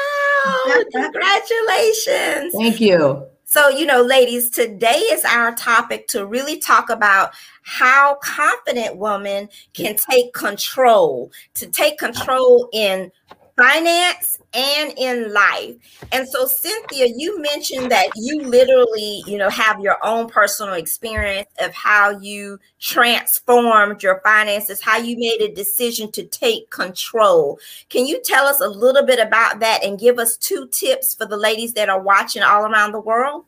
Congratulations. 0.93 2.53
Thank 2.53 2.81
you. 2.81 3.27
So, 3.55 3.69
you 3.69 3.87
know, 3.87 4.03
ladies, 4.03 4.51
today 4.51 4.99
is 4.99 5.25
our 5.25 5.55
topic 5.55 6.09
to 6.09 6.27
really 6.27 6.59
talk 6.59 6.91
about 6.91 7.35
how 7.63 8.17
confident 8.17 8.97
women 8.97 9.49
can 9.75 9.95
take 9.95 10.35
control, 10.35 11.31
to 11.55 11.69
take 11.69 11.97
control 11.97 12.69
in 12.73 13.13
finance 13.57 14.39
and 14.53 14.93
in 14.97 15.33
life. 15.33 15.75
And 16.13 16.29
so, 16.29 16.47
Cynthia, 16.47 17.07
you 17.17 17.41
mentioned 17.41 17.91
that 17.91 18.09
you 18.17 18.43
literally, 18.43 19.23
you 19.27 19.39
know, 19.39 19.51
have 19.51 19.81
your 19.81 19.97
own 20.05 20.29
personal 20.29 20.75
experience 20.75 21.49
of 21.61 21.73
how 21.73 22.19
you 22.19 22.59
transformed 22.81 24.03
your 24.03 24.21
finances, 24.25 24.81
how 24.81 24.99
you 24.99 25.17
made 25.17 25.41
a 25.41 25.55
decision 25.55 26.11
to 26.13 26.25
take 26.25 26.71
control. 26.71 27.59
Can 27.89 28.07
you 28.07 28.21
tell 28.25 28.47
us 28.47 28.61
a 28.61 28.69
little 28.69 29.05
bit 29.05 29.19
about 29.19 29.61
that 29.61 29.85
and 29.85 29.99
give 29.99 30.19
us 30.19 30.37
two 30.37 30.69
tips 30.73 31.15
for 31.15 31.27
the 31.27 31.37
ladies 31.37 31.75
that 31.75 31.89
are 31.89 32.01
watching 32.01 32.43
all 32.43 32.65
around 32.65 32.93
the 32.93 33.01
world? 33.01 33.45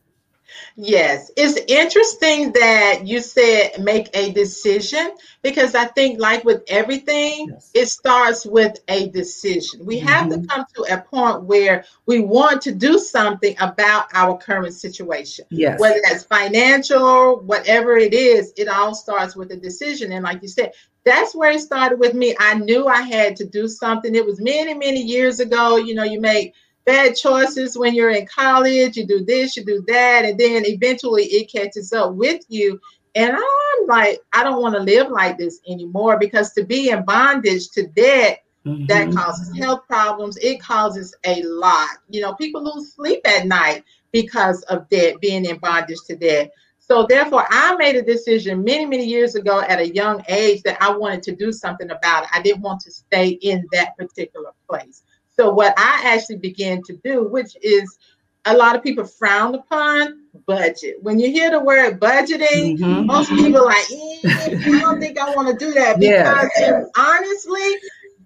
Yes, 0.75 1.31
it's 1.35 1.59
interesting 1.67 2.51
that 2.53 3.05
you 3.05 3.19
said 3.19 3.83
make 3.83 4.09
a 4.13 4.31
decision 4.31 5.11
because 5.41 5.75
I 5.75 5.85
think, 5.85 6.19
like 6.19 6.43
with 6.43 6.63
everything, 6.67 7.49
yes. 7.49 7.71
it 7.73 7.87
starts 7.87 8.45
with 8.45 8.79
a 8.87 9.09
decision. 9.09 9.85
We 9.85 9.97
mm-hmm. 9.97 10.07
have 10.07 10.29
to 10.29 10.35
mm-hmm. 10.37 10.45
come 10.45 10.65
to 10.75 10.93
a 10.93 11.01
point 11.01 11.43
where 11.43 11.85
we 12.05 12.19
want 12.19 12.61
to 12.63 12.71
do 12.71 12.99
something 12.99 13.55
about 13.59 14.07
our 14.13 14.37
current 14.37 14.73
situation. 14.73 15.45
Yes. 15.49 15.79
Whether 15.79 15.99
that's 16.03 16.23
financial, 16.23 17.39
whatever 17.41 17.97
it 17.97 18.13
is, 18.13 18.53
it 18.57 18.67
all 18.67 18.93
starts 18.93 19.35
with 19.35 19.51
a 19.51 19.57
decision. 19.57 20.11
And 20.11 20.23
like 20.23 20.41
you 20.41 20.47
said, 20.47 20.73
that's 21.03 21.33
where 21.33 21.51
it 21.51 21.61
started 21.61 21.99
with 21.99 22.13
me. 22.13 22.35
I 22.39 22.55
knew 22.55 22.87
I 22.87 23.01
had 23.01 23.35
to 23.37 23.45
do 23.45 23.67
something. 23.67 24.13
It 24.13 24.25
was 24.25 24.41
many, 24.41 24.73
many 24.73 25.01
years 25.01 25.39
ago. 25.39 25.77
You 25.77 25.95
know, 25.95 26.03
you 26.03 26.19
make 26.19 26.53
bad 26.87 27.15
choices 27.15 27.77
when 27.77 27.93
you're 27.93 28.09
in 28.09 28.25
college. 28.25 28.97
You 28.97 29.05
do 29.05 29.23
this, 29.23 29.55
you 29.55 29.63
do 29.63 29.83
that, 29.87 30.25
and 30.25 30.39
then 30.39 30.65
eventually 30.65 31.25
it 31.25 31.51
catches 31.51 31.93
up 31.93 32.15
with 32.15 32.43
you. 32.47 32.79
And 33.13 33.35
I'm 33.35 33.87
like, 33.87 34.21
I 34.33 34.43
don't 34.43 34.61
want 34.61 34.75
to 34.75 34.81
live 34.81 35.11
like 35.11 35.37
this 35.37 35.59
anymore 35.67 36.17
because 36.17 36.53
to 36.53 36.63
be 36.63 36.89
in 36.89 37.03
bondage 37.03 37.69
to 37.71 37.87
debt, 37.87 38.43
mm-hmm. 38.65 38.85
that 38.85 39.11
causes 39.11 39.55
health 39.57 39.81
problems. 39.87 40.37
It 40.37 40.61
causes 40.61 41.13
a 41.25 41.43
lot. 41.43 41.89
You 42.09 42.21
know, 42.21 42.33
people 42.35 42.63
lose 42.63 42.93
sleep 42.93 43.21
at 43.27 43.45
night 43.45 43.83
because 44.11 44.63
of 44.63 44.87
debt, 44.89 45.19
being 45.19 45.45
in 45.45 45.57
bondage 45.57 45.99
to 46.07 46.15
debt. 46.15 46.51
So 46.79 47.05
therefore, 47.05 47.45
I 47.49 47.75
made 47.75 47.97
a 47.97 48.01
decision 48.01 48.63
many, 48.63 48.85
many 48.85 49.03
years 49.03 49.35
ago 49.35 49.59
at 49.59 49.79
a 49.79 49.93
young 49.93 50.23
age 50.29 50.61
that 50.61 50.81
I 50.81 50.95
wanted 50.95 51.21
to 51.23 51.35
do 51.35 51.51
something 51.51 51.91
about 51.91 52.23
it. 52.23 52.29
I 52.31 52.41
didn't 52.41 52.61
want 52.61 52.79
to 52.81 52.91
stay 52.91 53.29
in 53.29 53.65
that 53.73 53.97
particular 53.97 54.51
place. 54.69 55.03
So 55.39 55.51
what 55.51 55.73
I 55.77 56.01
actually 56.03 56.37
began 56.37 56.81
to 56.83 56.97
do, 57.03 57.27
which 57.27 57.55
is 57.61 57.97
a 58.45 58.55
lot 58.55 58.75
of 58.75 58.83
people 58.83 59.05
frown 59.05 59.55
upon 59.55 60.23
budget. 60.45 60.95
When 61.01 61.19
you 61.19 61.29
hear 61.29 61.51
the 61.51 61.59
word 61.59 61.99
budgeting, 61.99 62.77
mm-hmm. 62.77 63.05
most 63.05 63.29
people 63.29 63.65
like, 63.65 63.85
eh, 63.91 64.19
I 64.25 64.79
don't 64.79 64.99
think 64.99 65.19
I 65.19 65.35
want 65.35 65.47
to 65.49 65.65
do 65.65 65.73
that 65.73 65.99
because 65.99 66.49
yeah. 66.59 66.83
honestly, 66.97 67.75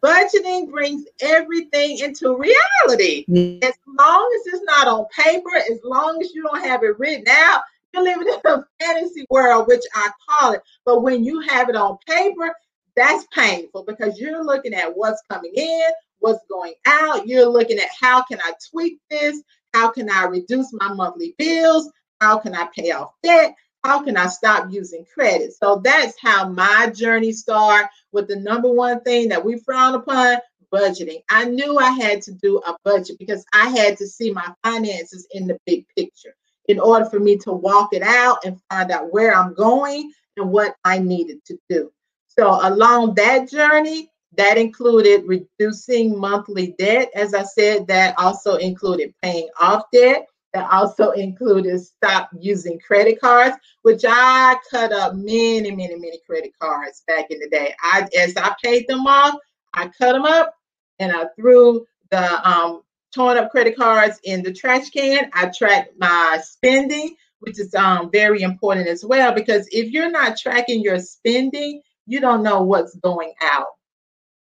budgeting 0.01 0.69
brings 0.69 1.05
everything 1.21 1.99
into 1.99 2.37
reality. 2.37 3.25
Mm-hmm. 3.27 3.63
As 3.63 3.73
long 3.87 4.39
as 4.39 4.53
it's 4.53 4.63
not 4.63 4.87
on 4.87 5.05
paper, 5.15 5.55
as 5.55 5.79
long 5.83 6.21
as 6.21 6.33
you 6.33 6.43
don't 6.43 6.63
have 6.63 6.83
it 6.83 6.97
written 6.99 7.25
out, 7.29 7.63
you're 7.93 8.03
living 8.03 8.27
in 8.27 8.39
a 8.45 8.65
fantasy 8.79 9.25
world, 9.29 9.67
which 9.67 9.83
I 9.95 10.09
call 10.27 10.53
it. 10.53 10.61
But 10.85 11.01
when 11.01 11.23
you 11.23 11.41
have 11.41 11.67
it 11.69 11.75
on 11.75 11.97
paper, 12.07 12.55
that's 12.95 13.25
painful 13.33 13.83
because 13.83 14.19
you're 14.19 14.43
looking 14.43 14.73
at 14.73 14.95
what's 14.95 15.21
coming 15.29 15.53
in, 15.55 15.89
what's 16.19 16.45
going 16.49 16.73
out. 16.85 17.27
You're 17.27 17.47
looking 17.47 17.79
at 17.79 17.89
how 17.99 18.23
can 18.23 18.39
I 18.43 18.53
tweak 18.71 18.99
this? 19.09 19.41
How 19.73 19.91
can 19.91 20.09
I 20.09 20.25
reduce 20.25 20.71
my 20.73 20.93
monthly 20.93 21.35
bills? 21.37 21.89
How 22.19 22.37
can 22.37 22.53
I 22.53 22.67
pay 22.75 22.91
off 22.91 23.13
debt? 23.23 23.55
How 23.83 24.03
can 24.03 24.15
I 24.15 24.27
stop 24.27 24.71
using 24.71 25.05
credit? 25.11 25.53
So 25.53 25.81
that's 25.83 26.19
how 26.21 26.49
my 26.49 26.91
journey 26.95 27.31
started 27.31 27.89
with 28.11 28.27
the 28.27 28.35
number 28.35 28.71
one 28.71 29.01
thing 29.01 29.29
that 29.29 29.43
we 29.43 29.57
frown 29.59 29.95
upon 29.95 30.37
budgeting. 30.71 31.23
I 31.29 31.45
knew 31.45 31.77
I 31.77 31.89
had 31.91 32.21
to 32.23 32.31
do 32.33 32.59
a 32.59 32.75
budget 32.83 33.17
because 33.19 33.43
I 33.53 33.69
had 33.69 33.97
to 33.97 34.07
see 34.07 34.31
my 34.31 34.53
finances 34.63 35.27
in 35.31 35.47
the 35.47 35.57
big 35.65 35.85
picture 35.97 36.35
in 36.67 36.79
order 36.79 37.05
for 37.05 37.19
me 37.19 37.37
to 37.37 37.51
walk 37.51 37.89
it 37.93 38.03
out 38.03 38.39
and 38.45 38.61
find 38.69 38.91
out 38.91 39.11
where 39.11 39.35
I'm 39.35 39.53
going 39.53 40.11
and 40.37 40.51
what 40.51 40.75
I 40.85 40.99
needed 40.99 41.43
to 41.45 41.57
do. 41.69 41.91
So, 42.37 42.59
along 42.61 43.15
that 43.15 43.49
journey, 43.49 44.09
that 44.37 44.57
included 44.57 45.23
reducing 45.25 46.17
monthly 46.17 46.75
debt. 46.79 47.09
As 47.13 47.33
I 47.33 47.43
said, 47.43 47.87
that 47.87 48.15
also 48.17 48.55
included 48.55 49.13
paying 49.21 49.49
off 49.59 49.83
debt. 49.91 50.27
That 50.53 50.69
also 50.71 51.11
included 51.11 51.79
stop 51.79 52.29
using 52.37 52.79
credit 52.79 53.21
cards, 53.21 53.55
which 53.83 54.03
I 54.07 54.57
cut 54.69 54.91
up 54.91 55.15
many, 55.15 55.71
many, 55.71 55.95
many 55.95 56.19
credit 56.25 56.51
cards 56.59 57.03
back 57.07 57.31
in 57.31 57.39
the 57.39 57.49
day. 57.49 57.73
I 57.81 58.07
as 58.17 58.35
I 58.35 58.53
paid 58.63 58.85
them 58.87 59.07
off, 59.07 59.35
I 59.73 59.87
cut 59.87 60.13
them 60.13 60.25
up 60.25 60.53
and 60.99 61.11
I 61.11 61.27
threw 61.37 61.85
the 62.09 62.49
um, 62.49 62.81
torn 63.13 63.37
up 63.37 63.51
credit 63.51 63.77
cards 63.77 64.19
in 64.23 64.43
the 64.43 64.53
trash 64.53 64.89
can. 64.89 65.29
I 65.33 65.51
tracked 65.57 65.93
my 65.97 66.39
spending, 66.43 67.15
which 67.39 67.59
is 67.59 67.73
um, 67.73 68.11
very 68.11 68.41
important 68.41 68.87
as 68.87 69.05
well, 69.05 69.33
because 69.33 69.67
if 69.71 69.91
you're 69.91 70.11
not 70.11 70.37
tracking 70.37 70.81
your 70.81 70.99
spending, 70.99 71.81
you 72.05 72.19
don't 72.19 72.43
know 72.43 72.61
what's 72.61 72.95
going 72.97 73.33
out. 73.41 73.67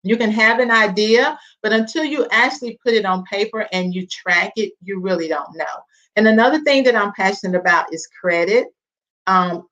You 0.04 0.16
can 0.18 0.32
have 0.32 0.60
an 0.60 0.72
idea, 0.72 1.38
but 1.62 1.74
until 1.74 2.06
you 2.06 2.26
actually 2.32 2.80
put 2.84 2.94
it 2.94 3.06
on 3.06 3.26
paper 3.26 3.68
and 3.74 3.94
you 3.94 4.08
track 4.08 4.54
it, 4.56 4.74
you 4.82 5.02
really 5.02 5.28
don't 5.28 5.56
know. 5.56 5.66
And 6.16 6.28
another 6.28 6.62
thing 6.64 6.84
that 6.84 6.96
I'm 6.96 7.12
passionate 7.14 7.60
about 7.60 7.94
is 7.94 8.08
credit. 8.20 8.68
Um, 9.28 9.68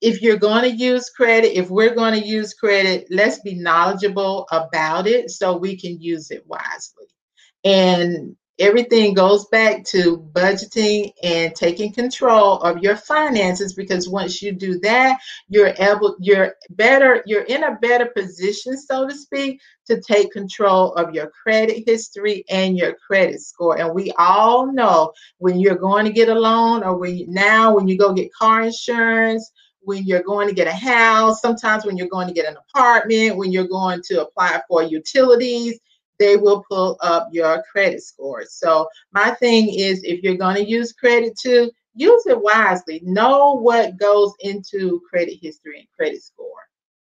if 0.00 0.20
you're 0.20 0.36
going 0.36 0.62
to 0.62 0.76
use 0.76 1.08
credit, 1.10 1.56
if 1.56 1.70
we're 1.70 1.94
going 1.94 2.20
to 2.20 2.26
use 2.26 2.54
credit, 2.54 3.06
let's 3.10 3.38
be 3.40 3.54
knowledgeable 3.54 4.48
about 4.50 5.06
it 5.06 5.30
so 5.30 5.56
we 5.56 5.78
can 5.78 6.00
use 6.00 6.32
it 6.32 6.44
wisely. 6.46 7.06
And 7.64 8.36
everything 8.58 9.14
goes 9.14 9.46
back 9.46 9.84
to 9.84 10.18
budgeting 10.32 11.12
and 11.22 11.54
taking 11.54 11.92
control 11.92 12.60
of 12.60 12.82
your 12.82 12.96
finances 12.96 13.72
because 13.72 14.08
once 14.08 14.42
you 14.42 14.52
do 14.52 14.78
that 14.80 15.18
you're 15.48 15.72
able 15.78 16.14
you're 16.20 16.54
better 16.70 17.22
you're 17.26 17.44
in 17.44 17.64
a 17.64 17.78
better 17.80 18.06
position 18.06 18.76
so 18.76 19.08
to 19.08 19.14
speak 19.14 19.60
to 19.86 20.00
take 20.00 20.32
control 20.32 20.92
of 20.94 21.14
your 21.14 21.30
credit 21.30 21.82
history 21.86 22.44
and 22.48 22.76
your 22.76 22.94
credit 22.94 23.40
score. 23.40 23.78
And 23.78 23.94
we 23.94 24.12
all 24.18 24.72
know 24.72 25.12
when 25.38 25.58
you're 25.58 25.74
going 25.74 26.04
to 26.04 26.12
get 26.12 26.28
a 26.28 26.34
loan 26.34 26.82
or 26.82 26.96
when 26.96 27.16
you, 27.16 27.26
now 27.28 27.74
when 27.74 27.88
you 27.88 27.98
go 27.98 28.12
get 28.12 28.32
car 28.32 28.62
insurance 28.62 29.50
when 29.84 30.04
you're 30.04 30.22
going 30.22 30.46
to 30.46 30.54
get 30.54 30.68
a 30.68 30.72
house 30.72 31.40
sometimes 31.40 31.84
when 31.84 31.96
you're 31.96 32.08
going 32.08 32.28
to 32.28 32.32
get 32.32 32.46
an 32.46 32.56
apartment 32.56 33.36
when 33.36 33.50
you're 33.50 33.66
going 33.66 34.00
to 34.00 34.22
apply 34.22 34.60
for 34.68 34.84
utilities 34.84 35.80
they 36.22 36.36
will 36.36 36.64
pull 36.70 36.96
up 37.00 37.28
your 37.32 37.62
credit 37.70 38.02
score. 38.02 38.44
So 38.48 38.88
my 39.12 39.32
thing 39.32 39.68
is 39.68 40.02
if 40.04 40.22
you're 40.22 40.36
going 40.36 40.56
to 40.56 40.68
use 40.68 40.92
credit 40.92 41.36
to 41.42 41.70
use 41.94 42.26
it 42.26 42.40
wisely. 42.40 43.00
Know 43.04 43.54
what 43.54 43.98
goes 43.98 44.32
into 44.40 45.00
credit 45.08 45.38
history 45.40 45.80
and 45.80 45.88
credit 45.96 46.22
score. 46.22 46.48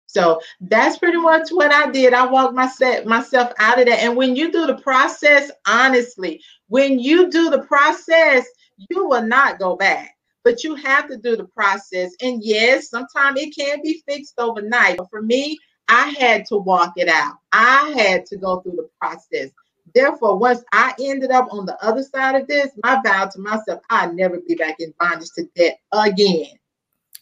So 0.06 0.40
that's 0.60 0.98
pretty 0.98 1.18
much 1.18 1.50
what 1.50 1.72
I 1.72 1.90
did. 1.90 2.14
I 2.14 2.26
walked 2.26 2.54
myself 2.54 3.04
myself 3.04 3.52
out 3.58 3.78
of 3.78 3.86
that. 3.86 4.00
And 4.00 4.16
when 4.16 4.36
you 4.36 4.50
do 4.50 4.66
the 4.66 4.76
process, 4.76 5.50
honestly, 5.66 6.40
when 6.68 6.98
you 6.98 7.30
do 7.30 7.50
the 7.50 7.62
process, 7.62 8.46
you 8.90 9.08
will 9.08 9.26
not 9.26 9.58
go 9.58 9.76
back. 9.76 10.12
But 10.44 10.62
you 10.62 10.76
have 10.76 11.08
to 11.08 11.16
do 11.16 11.36
the 11.36 11.46
process. 11.46 12.12
And 12.22 12.42
yes, 12.42 12.88
sometimes 12.88 13.40
it 13.40 13.54
can 13.54 13.82
be 13.82 14.02
fixed 14.08 14.34
overnight. 14.38 14.98
But 14.98 15.10
for 15.10 15.20
me, 15.20 15.58
I 15.88 16.14
had 16.18 16.46
to 16.46 16.56
walk 16.56 16.94
it 16.96 17.08
out. 17.08 17.38
I 17.52 17.94
had 17.96 18.26
to 18.26 18.36
go 18.36 18.60
through 18.60 18.76
the 18.76 18.88
process. 19.00 19.50
Therefore, 19.94 20.36
once 20.36 20.62
I 20.72 20.94
ended 21.00 21.30
up 21.30 21.48
on 21.50 21.64
the 21.64 21.82
other 21.82 22.02
side 22.02 22.40
of 22.40 22.46
this, 22.48 22.68
my 22.82 23.00
vow 23.04 23.26
to 23.26 23.38
myself, 23.38 23.80
I'd 23.88 24.14
never 24.14 24.40
be 24.40 24.54
back 24.54 24.76
in 24.80 24.92
bondage 24.98 25.30
to 25.36 25.44
debt 25.54 25.78
again. 25.92 26.58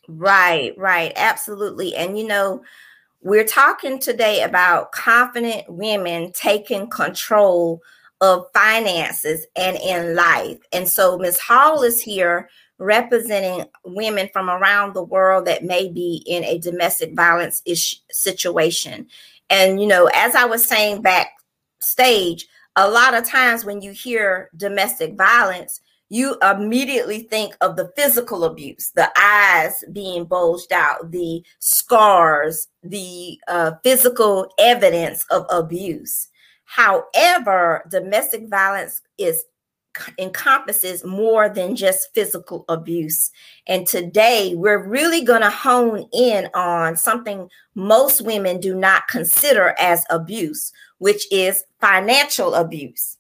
Right, 0.09 0.77
right. 0.77 1.13
Absolutely. 1.17 1.95
And 1.95 2.19
you 2.19 2.27
know, 2.27 2.63
we're 3.23 3.45
talking 3.45 3.99
today 3.99 4.43
about 4.43 4.93
confident 4.93 5.69
women 5.69 6.33
taking 6.33 6.91
control 6.91 7.81
of 8.21 8.47
finances 8.53 9.47
and 9.57 9.77
in 9.77 10.15
life. 10.15 10.59
And 10.73 10.89
so 10.89 11.19
Ms. 11.19 11.39
Hall 11.39 11.83
is 11.83 12.01
here 12.01 12.49
representing 12.79 13.67
women 13.85 14.29
from 14.33 14.51
around 14.51 14.95
the 14.95 15.03
world 15.03 15.47
that 15.47 15.65
may 15.65 15.89
be 15.89 16.23
in 16.27 16.45
a 16.45 16.59
domestic 16.59 17.15
violence 17.15 17.63
ish 17.65 18.01
situation. 18.11 19.07
And, 19.51 19.81
you 19.81 19.87
know, 19.87 20.11
as 20.15 20.35
I 20.35 20.45
was 20.45 20.65
saying 20.65 21.03
backstage, 21.03 22.47
a 22.77 22.89
lot 22.89 23.15
of 23.15 23.29
times 23.29 23.65
when 23.65 23.81
you 23.81 23.93
hear 23.93 24.51
domestic 24.57 25.17
violence, 25.17 25.81
you 26.11 26.37
immediately 26.43 27.21
think 27.21 27.57
of 27.61 27.77
the 27.77 27.91
physical 27.97 28.45
abuse, 28.45 28.91
the 28.95 29.11
eyes 29.19 29.83
being 29.93 30.25
bulged 30.25 30.73
out, 30.73 31.11
the 31.11 31.43
scars, 31.61 32.69
the 32.83 33.39
uh, 33.49 33.73
physical 33.83 34.49
evidence 34.59 35.25
of 35.31 35.47
abuse. 35.51 36.29
However, 36.65 37.85
domestic 37.91 38.49
violence 38.49 39.01
is 39.19 39.45
encompasses 40.19 41.05
more 41.05 41.49
than 41.49 41.77
just 41.77 42.13
physical 42.15 42.65
abuse. 42.69 43.31
And 43.67 43.87
today 43.87 44.55
we're 44.55 44.87
really 44.87 45.25
going 45.25 45.43
to 45.43 45.51
hone 45.51 46.09
in 46.13 46.49
on 46.55 46.97
something 46.97 47.49
most 47.75 48.23
women 48.23 48.61
do 48.61 48.75
not 48.75 49.09
consider 49.09 49.75
as 49.79 50.05
abuse, 50.11 50.73
which 50.99 51.31
is 51.33 51.65
financial 51.81 52.55
abuse. 52.55 53.19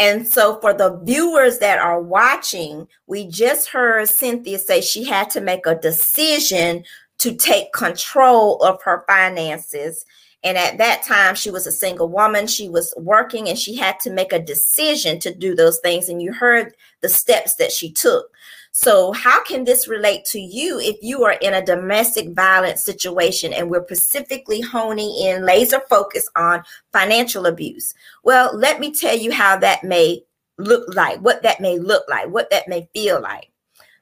And 0.00 0.28
so, 0.28 0.60
for 0.60 0.72
the 0.72 1.00
viewers 1.02 1.58
that 1.58 1.80
are 1.80 2.00
watching, 2.00 2.86
we 3.08 3.26
just 3.26 3.68
heard 3.68 4.08
Cynthia 4.08 4.58
say 4.58 4.80
she 4.80 5.04
had 5.04 5.28
to 5.30 5.40
make 5.40 5.66
a 5.66 5.74
decision 5.74 6.84
to 7.18 7.34
take 7.34 7.72
control 7.72 8.62
of 8.62 8.82
her 8.82 9.04
finances. 9.06 10.04
And 10.44 10.56
at 10.56 10.78
that 10.78 11.02
time, 11.02 11.34
she 11.34 11.50
was 11.50 11.66
a 11.66 11.72
single 11.72 12.08
woman. 12.08 12.46
She 12.46 12.68
was 12.68 12.94
working 12.96 13.48
and 13.48 13.58
she 13.58 13.74
had 13.74 13.98
to 14.00 14.10
make 14.10 14.32
a 14.32 14.38
decision 14.38 15.18
to 15.20 15.34
do 15.34 15.54
those 15.54 15.80
things. 15.80 16.08
And 16.08 16.22
you 16.22 16.32
heard 16.32 16.74
the 17.00 17.08
steps 17.08 17.56
that 17.56 17.72
she 17.72 17.90
took. 17.90 18.30
So, 18.70 19.12
how 19.12 19.42
can 19.42 19.64
this 19.64 19.88
relate 19.88 20.24
to 20.26 20.38
you 20.38 20.78
if 20.78 20.96
you 21.02 21.24
are 21.24 21.36
in 21.40 21.54
a 21.54 21.64
domestic 21.64 22.30
violence 22.34 22.84
situation 22.84 23.52
and 23.52 23.68
we're 23.68 23.84
specifically 23.84 24.60
honing 24.60 25.12
in 25.20 25.44
laser 25.44 25.80
focus 25.90 26.28
on 26.36 26.62
financial 26.92 27.46
abuse? 27.46 27.92
Well, 28.22 28.56
let 28.56 28.78
me 28.78 28.92
tell 28.92 29.16
you 29.16 29.32
how 29.32 29.56
that 29.56 29.82
may 29.82 30.22
look 30.58 30.94
like, 30.94 31.18
what 31.20 31.42
that 31.42 31.60
may 31.60 31.78
look 31.78 32.04
like, 32.08 32.28
what 32.28 32.50
that 32.50 32.68
may 32.68 32.88
feel 32.94 33.20
like. 33.20 33.50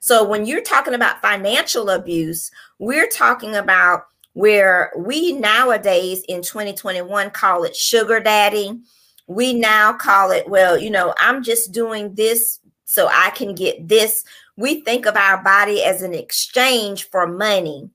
So, 0.06 0.22
when 0.22 0.46
you're 0.46 0.62
talking 0.62 0.94
about 0.94 1.20
financial 1.20 1.90
abuse, 1.90 2.52
we're 2.78 3.08
talking 3.08 3.56
about 3.56 4.04
where 4.34 4.92
we 4.96 5.32
nowadays 5.32 6.22
in 6.28 6.42
2021 6.42 7.30
call 7.30 7.64
it 7.64 7.74
sugar 7.74 8.20
daddy. 8.20 8.78
We 9.26 9.52
now 9.52 9.94
call 9.94 10.30
it, 10.30 10.48
well, 10.48 10.78
you 10.78 10.90
know, 10.90 11.12
I'm 11.18 11.42
just 11.42 11.72
doing 11.72 12.14
this 12.14 12.60
so 12.84 13.08
I 13.10 13.30
can 13.30 13.54
get 13.54 13.88
this 13.88 14.22
we 14.56 14.80
think 14.82 15.06
of 15.06 15.16
our 15.16 15.42
body 15.42 15.82
as 15.82 16.02
an 16.02 16.14
exchange 16.14 17.08
for 17.10 17.26
money 17.26 17.90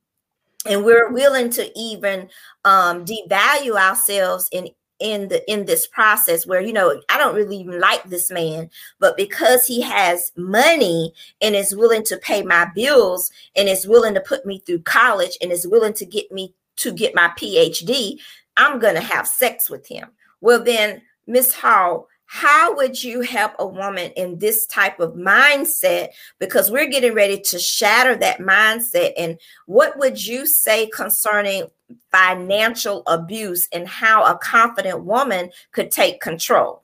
and 0.65 0.85
we're 0.85 1.11
willing 1.11 1.49
to 1.51 1.71
even 1.79 2.29
um, 2.65 3.05
devalue 3.05 3.75
ourselves 3.75 4.47
in 4.51 4.69
in 5.01 5.27
the 5.27 5.51
in 5.51 5.65
this 5.65 5.87
process 5.87 6.45
where 6.45 6.61
you 6.61 6.71
know 6.71 7.01
I 7.09 7.17
don't 7.17 7.35
really 7.35 7.57
even 7.57 7.79
like 7.79 8.03
this 8.03 8.31
man 8.31 8.69
but 8.99 9.17
because 9.17 9.65
he 9.65 9.81
has 9.81 10.31
money 10.37 11.13
and 11.41 11.55
is 11.55 11.75
willing 11.75 12.03
to 12.05 12.17
pay 12.17 12.43
my 12.43 12.67
bills 12.75 13.31
and 13.55 13.67
is 13.67 13.87
willing 13.87 14.13
to 14.13 14.21
put 14.21 14.45
me 14.45 14.59
through 14.59 14.83
college 14.83 15.37
and 15.41 15.51
is 15.51 15.67
willing 15.67 15.93
to 15.93 16.05
get 16.05 16.31
me 16.31 16.53
to 16.77 16.91
get 16.91 17.15
my 17.15 17.29
PhD 17.37 18.19
I'm 18.57 18.79
to 18.79 19.01
have 19.01 19.27
sex 19.27 19.69
with 19.69 19.87
him. 19.87 20.09
Well 20.39 20.63
then 20.63 21.01
Miss 21.25 21.53
Hall 21.53 22.07
how 22.33 22.73
would 22.77 23.03
you 23.03 23.19
help 23.19 23.51
a 23.59 23.67
woman 23.67 24.09
in 24.15 24.39
this 24.39 24.65
type 24.65 25.01
of 25.01 25.15
mindset? 25.15 26.11
Because 26.39 26.71
we're 26.71 26.87
getting 26.87 27.13
ready 27.13 27.37
to 27.37 27.59
shatter 27.59 28.15
that 28.15 28.39
mindset. 28.39 29.11
And 29.17 29.37
what 29.65 29.99
would 29.99 30.25
you 30.25 30.45
say 30.45 30.87
concerning 30.87 31.67
financial 32.09 33.03
abuse 33.05 33.67
and 33.73 33.85
how 33.85 34.23
a 34.23 34.37
confident 34.37 35.03
woman 35.03 35.49
could 35.73 35.91
take 35.91 36.21
control? 36.21 36.81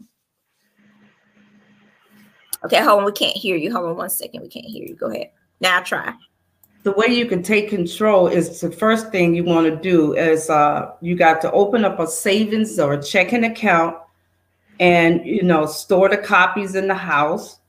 Okay, 2.65 2.83
hold 2.83 2.99
on. 2.99 3.05
We 3.05 3.13
can't 3.13 3.37
hear 3.37 3.55
you. 3.55 3.71
Hold 3.71 3.85
on 3.85 3.95
one 3.95 4.09
second. 4.09 4.41
We 4.41 4.49
can't 4.49 4.65
hear 4.65 4.83
you. 4.85 4.95
Go 4.95 5.09
ahead. 5.09 5.31
Now 5.61 5.79
try. 5.79 6.13
The 6.83 6.91
way 6.91 7.07
you 7.07 7.25
can 7.25 7.41
take 7.41 7.69
control 7.69 8.27
is 8.27 8.59
the 8.59 8.69
first 8.69 9.11
thing 9.13 9.33
you 9.33 9.45
want 9.45 9.65
to 9.67 9.77
do 9.81 10.13
is 10.13 10.49
uh, 10.49 10.91
you 10.99 11.15
got 11.15 11.39
to 11.39 11.51
open 11.53 11.85
up 11.85 12.01
a 12.01 12.07
savings 12.07 12.77
or 12.79 12.95
a 12.95 13.01
checking 13.01 13.45
account 13.45 13.95
and 14.79 15.25
you 15.25 15.43
know 15.43 15.65
store 15.65 16.09
the 16.09 16.17
copies 16.17 16.75
in 16.75 16.87
the 16.87 16.95
house 16.95 17.59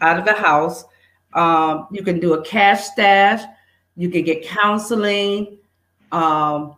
out 0.00 0.18
of 0.18 0.24
the 0.24 0.32
house 0.32 0.84
um, 1.34 1.86
you 1.90 2.02
can 2.02 2.18
do 2.18 2.34
a 2.34 2.42
cash 2.44 2.84
stash 2.84 3.42
you 3.96 4.10
can 4.10 4.22
get 4.22 4.44
counseling 4.44 5.58
um, 6.12 6.76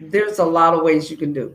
there's 0.00 0.38
a 0.38 0.44
lot 0.44 0.74
of 0.74 0.82
ways 0.82 1.10
you 1.10 1.16
can 1.16 1.32
do 1.32 1.54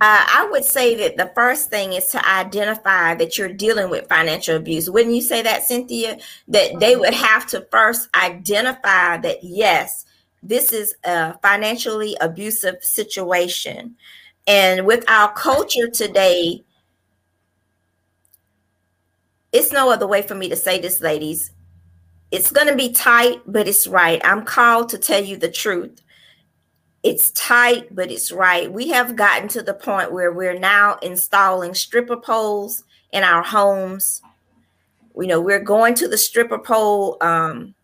Uh, 0.00 0.24
I 0.28 0.48
would 0.52 0.64
say 0.64 0.94
that 0.94 1.16
the 1.16 1.32
first 1.34 1.70
thing 1.70 1.92
is 1.92 2.06
to 2.08 2.24
identify 2.28 3.16
that 3.16 3.36
you're 3.36 3.52
dealing 3.52 3.90
with 3.90 4.08
financial 4.08 4.54
abuse. 4.54 4.88
Wouldn't 4.88 5.14
you 5.14 5.20
say 5.20 5.42
that, 5.42 5.64
Cynthia? 5.64 6.18
That 6.46 6.78
they 6.78 6.94
would 6.94 7.14
have 7.14 7.48
to 7.48 7.66
first 7.72 8.08
identify 8.14 9.16
that, 9.16 9.42
yes, 9.42 10.06
this 10.42 10.72
is 10.72 10.94
a 11.04 11.38
financially 11.38 12.16
abusive 12.20 12.82
situation. 12.82 13.96
And 14.46 14.86
with 14.86 15.08
our 15.10 15.32
culture 15.32 15.88
today, 15.88 16.64
it's 19.52 19.72
no 19.72 19.90
other 19.90 20.06
way 20.06 20.22
for 20.22 20.34
me 20.34 20.48
to 20.48 20.56
say 20.56 20.80
this, 20.80 21.00
ladies. 21.00 21.52
It's 22.30 22.50
going 22.50 22.66
to 22.66 22.76
be 22.76 22.92
tight, 22.92 23.40
but 23.46 23.66
it's 23.66 23.86
right. 23.86 24.20
I'm 24.24 24.44
called 24.44 24.90
to 24.90 24.98
tell 24.98 25.22
you 25.22 25.36
the 25.36 25.50
truth. 25.50 26.02
It's 27.02 27.30
tight, 27.30 27.94
but 27.94 28.10
it's 28.10 28.30
right. 28.30 28.70
We 28.70 28.88
have 28.88 29.16
gotten 29.16 29.48
to 29.48 29.62
the 29.62 29.72
point 29.72 30.12
where 30.12 30.32
we're 30.32 30.58
now 30.58 30.96
installing 30.96 31.74
stripper 31.74 32.16
poles 32.16 32.84
in 33.12 33.22
our 33.22 33.42
homes. 33.42 34.20
You 35.16 35.26
know, 35.26 35.40
we're 35.40 35.62
going 35.62 35.94
to 35.96 36.08
the 36.08 36.18
stripper 36.18 36.58
pole 36.58 37.16
um, 37.20 37.74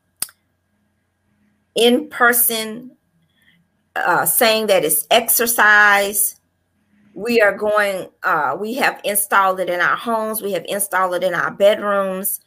in 1.75 2.09
person, 2.09 2.91
uh, 3.97 4.27
saying 4.27 4.67
that 4.69 4.85
it's 4.85 5.07
exercise. 5.11 6.41
We 7.15 7.41
are 7.41 7.57
going, 7.57 8.09
uh, 8.23 8.57
we 8.59 8.75
have 8.75 9.01
installed 9.05 9.61
it 9.61 9.71
in 9.71 9.81
our 9.81 9.97
homes, 9.97 10.43
we 10.43 10.53
have 10.53 10.65
installed 10.69 11.15
it 11.15 11.23
in 11.23 11.35
our 11.35 11.51
bedrooms. 11.51 12.41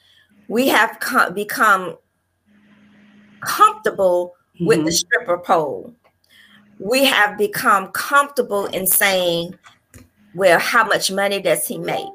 We 0.49 0.69
have 0.69 0.99
co- 0.99 1.31
become 1.31 1.97
comfortable 3.41 4.35
mm-hmm. 4.55 4.65
with 4.65 4.79
the 4.79 4.83
mm-hmm. 4.85 4.91
stripper 4.91 5.37
pole. 5.37 5.93
We 6.79 7.05
have 7.05 7.37
become 7.37 7.87
comfortable 7.87 8.65
in 8.67 8.87
saying, 8.87 9.55
well, 10.35 10.59
how 10.59 10.85
much 10.85 11.11
money 11.11 11.41
does 11.41 11.67
he 11.67 11.77
make? 11.77 12.05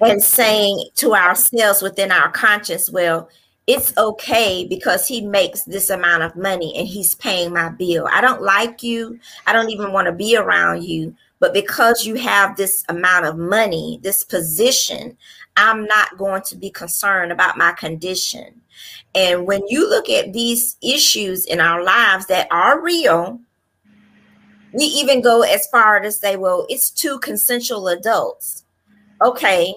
And 0.00 0.22
saying 0.22 0.90
to 0.96 1.14
ourselves 1.14 1.82
within 1.82 2.12
our 2.12 2.30
conscience, 2.30 2.90
well, 2.90 3.28
it's 3.68 3.94
okay 3.98 4.66
because 4.66 5.06
he 5.06 5.20
makes 5.20 5.64
this 5.64 5.90
amount 5.90 6.22
of 6.22 6.34
money 6.34 6.72
and 6.74 6.88
he's 6.88 7.14
paying 7.14 7.52
my 7.52 7.68
bill. 7.68 8.08
I 8.10 8.22
don't 8.22 8.40
like 8.40 8.82
you. 8.82 9.20
I 9.46 9.52
don't 9.52 9.68
even 9.68 9.92
want 9.92 10.06
to 10.06 10.12
be 10.12 10.38
around 10.38 10.84
you. 10.84 11.14
But 11.38 11.52
because 11.52 12.06
you 12.06 12.14
have 12.14 12.56
this 12.56 12.82
amount 12.88 13.26
of 13.26 13.36
money, 13.36 14.00
this 14.02 14.24
position, 14.24 15.18
I'm 15.58 15.84
not 15.84 16.16
going 16.16 16.42
to 16.46 16.56
be 16.56 16.70
concerned 16.70 17.30
about 17.30 17.58
my 17.58 17.72
condition. 17.72 18.62
And 19.14 19.46
when 19.46 19.60
you 19.68 19.88
look 19.88 20.08
at 20.08 20.32
these 20.32 20.78
issues 20.82 21.44
in 21.44 21.60
our 21.60 21.84
lives 21.84 22.24
that 22.28 22.48
are 22.50 22.80
real, 22.80 23.38
we 24.72 24.84
even 24.84 25.20
go 25.20 25.42
as 25.42 25.66
far 25.66 26.00
to 26.00 26.10
say, 26.10 26.36
well, 26.36 26.64
it's 26.70 26.88
two 26.88 27.18
consensual 27.18 27.88
adults. 27.88 28.64
Okay. 29.20 29.74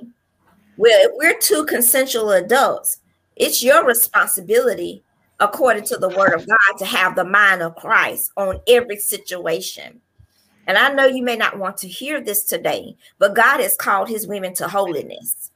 Well, 0.77 1.09
if 1.09 1.11
we're 1.15 1.37
two 1.39 1.65
consensual 1.65 2.31
adults, 2.31 3.00
it's 3.41 3.63
your 3.63 3.83
responsibility, 3.83 5.01
according 5.39 5.83
to 5.85 5.97
the 5.97 6.09
word 6.09 6.33
of 6.33 6.45
God, 6.47 6.77
to 6.77 6.85
have 6.85 7.15
the 7.15 7.23
mind 7.23 7.63
of 7.63 7.75
Christ 7.75 8.31
on 8.37 8.59
every 8.67 8.97
situation. 8.97 9.99
And 10.67 10.77
I 10.77 10.93
know 10.93 11.07
you 11.07 11.23
may 11.23 11.37
not 11.37 11.57
want 11.57 11.77
to 11.77 11.87
hear 11.87 12.21
this 12.21 12.45
today, 12.45 12.95
but 13.17 13.35
God 13.35 13.59
has 13.59 13.75
called 13.75 14.09
his 14.09 14.27
women 14.27 14.53
to 14.53 14.67
holiness. 14.67 15.49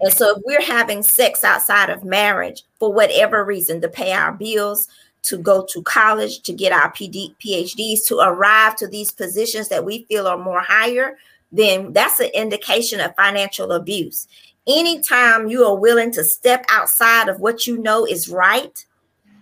And 0.00 0.12
so 0.12 0.34
if 0.36 0.42
we're 0.44 0.60
having 0.60 1.04
sex 1.04 1.44
outside 1.44 1.88
of 1.88 2.02
marriage 2.02 2.64
for 2.80 2.92
whatever 2.92 3.44
reason, 3.44 3.80
to 3.82 3.88
pay 3.88 4.12
our 4.12 4.32
bills, 4.32 4.88
to 5.22 5.38
go 5.38 5.64
to 5.70 5.82
college, 5.82 6.42
to 6.42 6.52
get 6.52 6.72
our 6.72 6.90
PD, 6.90 7.36
PhDs, 7.38 8.04
to 8.08 8.18
arrive 8.18 8.74
to 8.76 8.88
these 8.88 9.12
positions 9.12 9.68
that 9.68 9.84
we 9.84 10.02
feel 10.08 10.26
are 10.26 10.36
more 10.36 10.60
higher, 10.60 11.16
then 11.52 11.92
that's 11.92 12.18
an 12.18 12.30
indication 12.34 12.98
of 12.98 13.14
financial 13.14 13.70
abuse 13.70 14.26
anytime 14.66 15.48
you 15.48 15.64
are 15.64 15.76
willing 15.76 16.12
to 16.12 16.24
step 16.24 16.64
outside 16.70 17.28
of 17.28 17.40
what 17.40 17.66
you 17.66 17.78
know 17.78 18.06
is 18.06 18.28
right, 18.28 18.84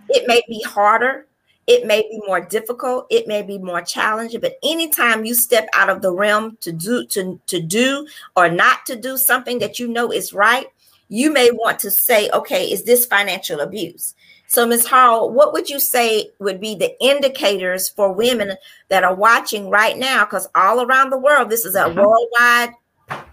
it 0.08 0.26
may 0.26 0.42
be 0.48 0.62
harder, 0.62 1.26
it 1.66 1.86
may 1.86 2.02
be 2.02 2.20
more 2.26 2.40
difficult, 2.40 3.06
it 3.10 3.26
may 3.28 3.42
be 3.42 3.58
more 3.58 3.82
challenging, 3.82 4.40
but 4.40 4.58
anytime 4.64 5.24
you 5.24 5.34
step 5.34 5.68
out 5.74 5.88
of 5.88 6.02
the 6.02 6.12
realm 6.12 6.56
to 6.60 6.72
do 6.72 7.06
to, 7.06 7.40
to 7.46 7.60
do 7.60 8.06
or 8.36 8.50
not 8.50 8.84
to 8.86 8.96
do 8.96 9.16
something 9.16 9.58
that 9.60 9.78
you 9.78 9.88
know 9.88 10.12
is 10.12 10.32
right, 10.32 10.66
you 11.08 11.32
may 11.32 11.50
want 11.50 11.78
to 11.80 11.90
say, 11.90 12.28
okay, 12.30 12.66
is 12.66 12.84
this 12.84 13.06
financial 13.06 13.60
abuse? 13.60 14.14
So, 14.46 14.66
Ms. 14.66 14.86
Hall, 14.86 15.30
what 15.30 15.54
would 15.54 15.70
you 15.70 15.80
say 15.80 16.28
would 16.38 16.60
be 16.60 16.74
the 16.74 16.94
indicators 17.02 17.88
for 17.88 18.12
women 18.12 18.56
that 18.90 19.02
are 19.02 19.14
watching 19.14 19.70
right 19.70 19.96
now? 19.96 20.26
Because 20.26 20.46
all 20.54 20.82
around 20.82 21.08
the 21.08 21.18
world, 21.18 21.48
this 21.48 21.64
is 21.64 21.74
a 21.74 21.84
mm-hmm. 21.84 21.98
worldwide 21.98 22.74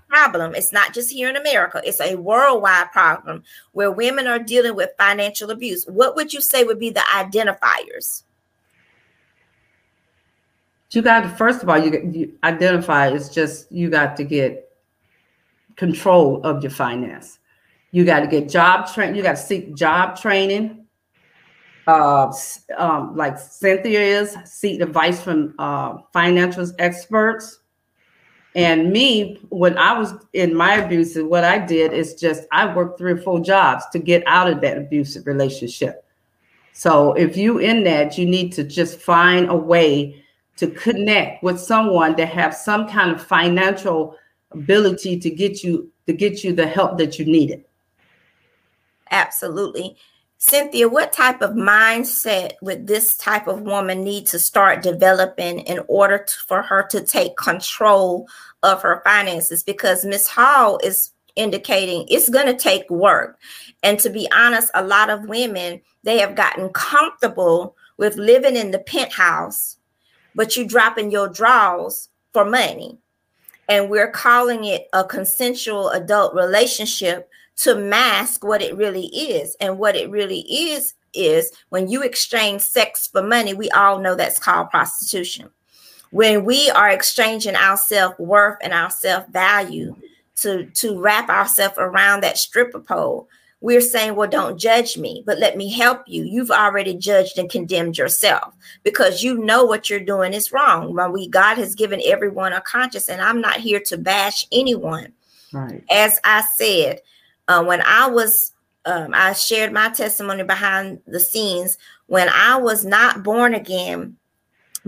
problem. 0.10 0.56
It's 0.56 0.74
not 0.74 0.94
just 0.94 1.12
here 1.12 1.30
in 1.30 1.36
America, 1.36 1.82
it's 1.86 2.02
a 2.02 2.16
worldwide 2.16 2.92
problem 2.92 3.44
where 3.72 3.92
women 3.92 4.28
are 4.28 4.40
dealing 4.40 4.76
with 4.76 4.90
financial 4.98 5.52
abuse. 5.52 5.86
What 5.86 6.16
would 6.16 6.34
you 6.34 6.42
say 6.42 6.64
would 6.64 6.80
be 6.80 6.90
the 6.90 7.02
identifiers? 7.02 8.24
You 10.92 11.04
got 11.04 11.22
to 11.22 11.30
first 11.30 11.62
of 11.62 11.70
all, 11.70 11.78
you, 11.78 12.12
you 12.12 12.34
identify. 12.44 13.10
It's 13.10 13.30
just 13.30 13.72
you 13.72 13.90
got 13.90 14.18
to 14.18 14.24
get 14.24 14.72
control 15.76 16.42
of 16.44 16.64
your 16.64 16.72
finance. 16.72 17.40
You 17.92 18.06
got 18.06 18.22
to 18.22 18.28
get 18.28 18.50
job 18.50 18.92
train. 18.92 19.16
You 19.16 19.22
got 19.24 19.38
to 19.38 19.42
seek 19.42 19.76
job 19.76 20.20
training. 20.20 20.86
Uh, 21.88 22.32
um, 22.78 23.16
like 23.16 23.40
Cynthia 23.40 24.00
is, 24.00 24.38
seek 24.46 24.80
advice 24.80 25.24
from 25.24 25.56
uh, 25.58 25.98
financial 26.14 26.68
experts. 26.78 27.60
And 28.60 28.92
me, 28.92 29.40
when 29.48 29.78
I 29.78 29.98
was 29.98 30.14
in 30.34 30.54
my 30.54 30.74
abusive, 30.76 31.26
what 31.26 31.46
I 31.46 31.60
did 31.60 31.94
is 31.94 32.14
just 32.14 32.44
I 32.52 32.76
worked 32.76 32.98
three 32.98 33.14
or 33.14 33.18
four 33.18 33.40
jobs 33.40 33.86
to 33.94 34.00
get 34.00 34.22
out 34.28 34.52
of 34.52 34.60
that 34.60 34.78
abusive 34.78 35.26
relationship. 35.26 36.04
So 36.74 37.14
if 37.14 37.38
you 37.38 37.60
in 37.60 37.86
that, 37.86 38.18
you 38.18 38.26
need 38.26 38.52
to 38.54 38.66
just 38.66 39.00
find 39.00 39.50
a 39.50 39.56
way 39.56 40.22
to 40.58 40.68
connect 40.68 41.42
with 41.42 41.58
someone 41.58 42.18
that 42.18 42.28
have 42.28 42.54
some 42.54 42.86
kind 42.90 43.12
of 43.12 43.26
financial 43.26 44.18
ability 44.52 45.18
to 45.22 45.30
get 45.30 45.64
you 45.64 45.90
to 46.06 46.12
get 46.12 46.44
you 46.44 46.52
the 46.52 46.68
help 46.68 46.98
that 46.98 47.18
you 47.18 47.24
needed. 47.24 47.64
Absolutely. 49.10 49.96
Cynthia, 50.42 50.88
what 50.88 51.12
type 51.12 51.42
of 51.42 51.52
mindset 51.52 52.54
would 52.62 52.88
this 52.88 53.18
type 53.18 53.46
of 53.46 53.62
woman 53.64 54.06
need 54.06 54.26
to 54.28 54.40
start 54.40 54.82
developing 54.82 55.60
in 55.60 55.82
order 55.90 56.20
to, 56.20 56.34
for 56.48 56.62
her 56.62 56.82
to 56.92 57.04
take 57.04 57.36
control 57.36 58.26
of 58.64 58.82
her 58.82 59.02
finances? 59.04 59.64
Because 59.64 60.06
Miss 60.06 60.28
Hall 60.28 60.80
is 60.84 61.12
indicating 61.36 62.06
it's 62.10 62.30
going 62.30 62.48
to 62.48 62.54
take 62.54 62.90
work. 62.90 63.40
And 63.84 64.00
to 64.00 64.10
be 64.10 64.28
honest, 64.32 64.72
a 64.74 64.84
lot 64.84 65.10
of 65.10 65.30
women, 65.30 65.82
they 66.04 66.20
have 66.20 66.36
gotten 66.36 66.70
comfortable 66.70 67.76
with 67.98 68.16
living 68.16 68.56
in 68.56 68.72
the 68.72 68.80
penthouse, 68.80 69.78
but 70.36 70.56
you 70.56 70.66
dropping 70.66 71.12
your 71.12 71.30
drawers 71.30 72.10
for 72.34 72.46
money. 72.46 72.98
And 73.68 73.90
we're 73.90 74.12
calling 74.12 74.66
it 74.66 74.88
a 74.94 75.04
consensual 75.04 75.90
adult 75.90 76.34
relationship 76.34 77.30
to 77.58 77.76
mask 77.76 78.44
what 78.44 78.62
it 78.62 78.76
really 78.76 79.08
is. 79.08 79.56
And 79.60 79.78
what 79.78 79.96
it 79.96 80.10
really 80.10 80.40
is, 80.40 80.94
is 81.14 81.52
when 81.70 81.90
you 81.90 82.04
exchange 82.04 82.62
sex 82.62 83.08
for 83.08 83.22
money, 83.22 83.54
we 83.54 83.70
all 83.72 84.00
know 84.00 84.16
that's 84.16 84.40
called 84.40 84.70
prostitution. 84.70 85.50
When 86.12 86.44
we 86.44 86.70
are 86.72 86.90
exchanging 86.90 87.56
our 87.56 87.78
self 87.78 88.20
worth 88.20 88.58
and 88.62 88.74
our 88.74 88.90
self 88.90 89.28
value 89.28 89.96
to, 90.38 90.66
to 90.66 91.00
wrap 91.00 91.30
ourselves 91.30 91.76
around 91.78 92.22
that 92.22 92.38
stripper 92.38 92.80
pole, 92.80 93.28
we're 93.62 93.82
saying, 93.82 94.16
well, 94.16 94.30
don't 94.30 94.58
judge 94.58 94.98
me, 94.98 95.22
but 95.26 95.38
let 95.38 95.58
me 95.58 95.70
help 95.70 96.04
you. 96.08 96.24
You've 96.24 96.52
already 96.52 96.94
judged 96.94 97.38
and 97.38 97.50
condemned 97.50 97.98
yourself 97.98 98.54
because 98.84 99.22
you 99.22 99.38
know 99.38 99.66
what 99.66 99.90
you're 99.90 100.00
doing 100.00 100.34
is 100.34 100.54
wrong. 100.54 100.96
We 101.12 101.28
God 101.28 101.58
has 101.58 101.76
given 101.76 102.02
everyone 102.06 102.54
a 102.54 102.62
conscience, 102.62 103.10
and 103.10 103.22
I'm 103.22 103.42
not 103.42 103.58
here 103.58 103.82
to 103.82 103.98
bash 103.98 104.48
anyone. 104.52 105.12
Right. 105.52 105.84
As 105.90 106.20
I 106.24 106.46
said, 106.56 107.02
uh, 107.48 107.64
when 107.64 107.82
I 107.82 108.08
was, 108.08 108.54
um, 108.86 109.12
I 109.14 109.34
shared 109.34 109.74
my 109.74 109.90
testimony 109.90 110.44
behind 110.44 111.02
the 111.06 111.20
scenes. 111.20 111.78
When 112.08 112.30
I 112.30 112.56
was 112.56 112.86
not 112.86 113.24
born 113.24 113.54
again, 113.54 114.16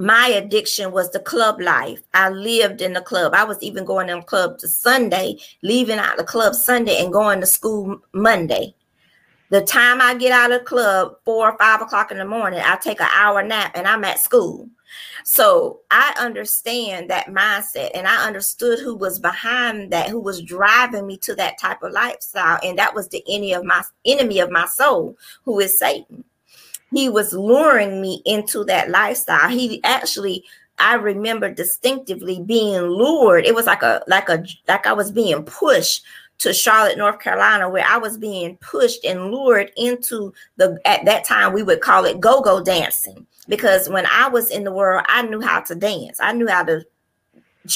my 0.01 0.27
addiction 0.29 0.91
was 0.91 1.11
the 1.11 1.19
club 1.19 1.61
life. 1.61 2.01
I 2.15 2.29
lived 2.29 2.81
in 2.81 2.93
the 2.93 3.01
club. 3.01 3.33
I 3.35 3.43
was 3.43 3.61
even 3.61 3.85
going 3.85 4.07
to 4.07 4.15
the 4.15 4.21
club 4.21 4.57
to 4.59 4.67
Sunday, 4.67 5.37
leaving 5.61 5.99
out 5.99 6.17
the 6.17 6.23
club 6.23 6.55
Sunday 6.55 6.97
and 7.03 7.13
going 7.13 7.39
to 7.39 7.45
school 7.45 8.01
Monday. 8.11 8.73
The 9.49 9.61
time 9.61 10.01
I 10.01 10.15
get 10.15 10.31
out 10.31 10.51
of 10.51 10.61
the 10.61 10.65
club, 10.65 11.17
four 11.23 11.51
or 11.51 11.57
five 11.57 11.81
o'clock 11.81 12.09
in 12.09 12.17
the 12.17 12.25
morning, 12.25 12.61
I 12.63 12.77
take 12.77 12.99
an 12.99 13.09
hour 13.13 13.43
nap 13.43 13.73
and 13.75 13.87
I'm 13.87 14.03
at 14.03 14.19
school. 14.19 14.67
So 15.23 15.81
I 15.91 16.15
understand 16.17 17.09
that 17.09 17.27
mindset 17.27 17.91
and 17.93 18.07
I 18.07 18.25
understood 18.25 18.79
who 18.79 18.95
was 18.95 19.19
behind 19.19 19.91
that, 19.93 20.09
who 20.09 20.19
was 20.19 20.41
driving 20.41 21.05
me 21.05 21.17
to 21.17 21.35
that 21.35 21.59
type 21.59 21.83
of 21.83 21.91
lifestyle. 21.91 22.59
And 22.63 22.77
that 22.79 22.95
was 22.95 23.07
the 23.09 23.23
enemy 23.29 23.53
of 23.53 23.65
my 23.65 23.83
enemy 24.05 24.39
of 24.39 24.49
my 24.49 24.65
soul, 24.65 25.15
who 25.43 25.59
is 25.59 25.77
Satan. 25.77 26.23
He 26.93 27.09
was 27.09 27.33
luring 27.33 28.01
me 28.01 28.21
into 28.25 28.63
that 28.65 28.89
lifestyle. 28.89 29.49
He 29.49 29.81
actually 29.83 30.43
I 30.81 30.95
remember 30.95 31.53
distinctively 31.53 32.41
being 32.41 32.81
lured. 32.81 33.45
It 33.45 33.53
was 33.53 33.67
like 33.67 33.83
a 33.83 34.03
like 34.07 34.29
a 34.29 34.43
like 34.67 34.87
I 34.87 34.93
was 34.93 35.11
being 35.11 35.43
pushed 35.43 36.03
to 36.39 36.53
Charlotte, 36.53 36.97
North 36.97 37.19
Carolina, 37.19 37.69
where 37.69 37.85
I 37.87 37.97
was 37.97 38.17
being 38.17 38.57
pushed 38.57 39.05
and 39.05 39.31
lured 39.31 39.71
into 39.77 40.33
the 40.57 40.79
at 40.85 41.05
that 41.05 41.23
time 41.23 41.53
we 41.53 41.61
would 41.61 41.81
call 41.81 42.05
it 42.05 42.19
go-go 42.19 42.63
dancing 42.63 43.27
because 43.47 43.89
when 43.89 44.07
I 44.07 44.27
was 44.27 44.49
in 44.49 44.63
the 44.63 44.71
world, 44.71 45.05
I 45.07 45.21
knew 45.21 45.39
how 45.39 45.61
to 45.61 45.75
dance. 45.75 46.19
I 46.19 46.33
knew 46.33 46.47
how 46.47 46.63
to 46.63 46.83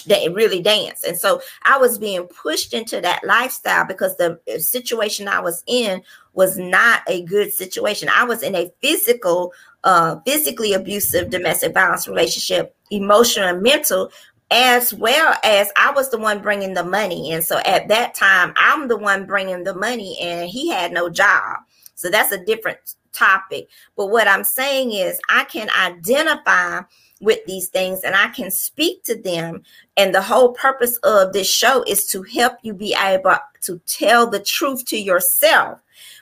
really 0.07 0.61
dance. 0.61 1.03
And 1.03 1.17
so 1.17 1.41
I 1.63 1.77
was 1.77 1.97
being 1.97 2.27
pushed 2.27 2.73
into 2.73 3.01
that 3.01 3.23
lifestyle 3.23 3.85
because 3.85 4.17
the 4.17 4.39
situation 4.59 5.27
I 5.27 5.39
was 5.39 5.63
in 5.67 6.01
was 6.33 6.57
not 6.57 7.01
a 7.07 7.23
good 7.23 7.53
situation. 7.53 8.09
I 8.13 8.23
was 8.23 8.43
in 8.43 8.55
a 8.55 8.71
physical, 8.81 9.53
uh, 9.83 10.17
physically 10.25 10.73
abusive 10.73 11.29
domestic 11.29 11.73
violence 11.73 12.07
relationship, 12.07 12.75
emotional 12.91 13.47
and 13.47 13.61
mental, 13.61 14.11
as 14.51 14.93
well 14.93 15.35
as 15.43 15.71
I 15.75 15.91
was 15.91 16.09
the 16.09 16.17
one 16.17 16.41
bringing 16.41 16.73
the 16.73 16.83
money. 16.83 17.31
And 17.31 17.43
so 17.43 17.59
at 17.65 17.87
that 17.87 18.13
time, 18.13 18.53
I'm 18.57 18.87
the 18.87 18.97
one 18.97 19.25
bringing 19.25 19.63
the 19.63 19.75
money, 19.75 20.17
and 20.21 20.49
he 20.49 20.69
had 20.69 20.91
no 20.91 21.09
job. 21.09 21.57
So 21.95 22.09
that's 22.09 22.31
a 22.31 22.43
different 22.43 22.77
topic. 23.13 23.69
But 23.95 24.07
what 24.07 24.27
I'm 24.27 24.43
saying 24.43 24.91
is, 24.91 25.19
I 25.29 25.45
can 25.45 25.69
identify 25.79 26.81
with 27.21 27.43
these 27.45 27.69
things 27.69 28.01
and 28.03 28.15
I 28.15 28.27
can 28.27 28.51
speak 28.51 29.03
to 29.03 29.15
them. 29.15 29.63
And 29.97 30.13
the 30.13 30.21
whole 30.21 30.53
purpose 30.53 30.97
of 30.97 31.33
this 31.33 31.49
show 31.49 31.83
is 31.87 32.05
to 32.07 32.23
help 32.23 32.57
you 32.61 32.73
be 32.73 32.95
able 32.99 33.37
to 33.61 33.79
tell 33.87 34.27
the 34.27 34.39
truth 34.39 34.85
to 34.85 34.97
yourself. 34.97 35.79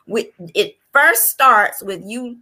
With 0.08 0.28
it 0.54 0.78
first 0.92 1.30
starts 1.30 1.82
with 1.82 2.04
you 2.06 2.38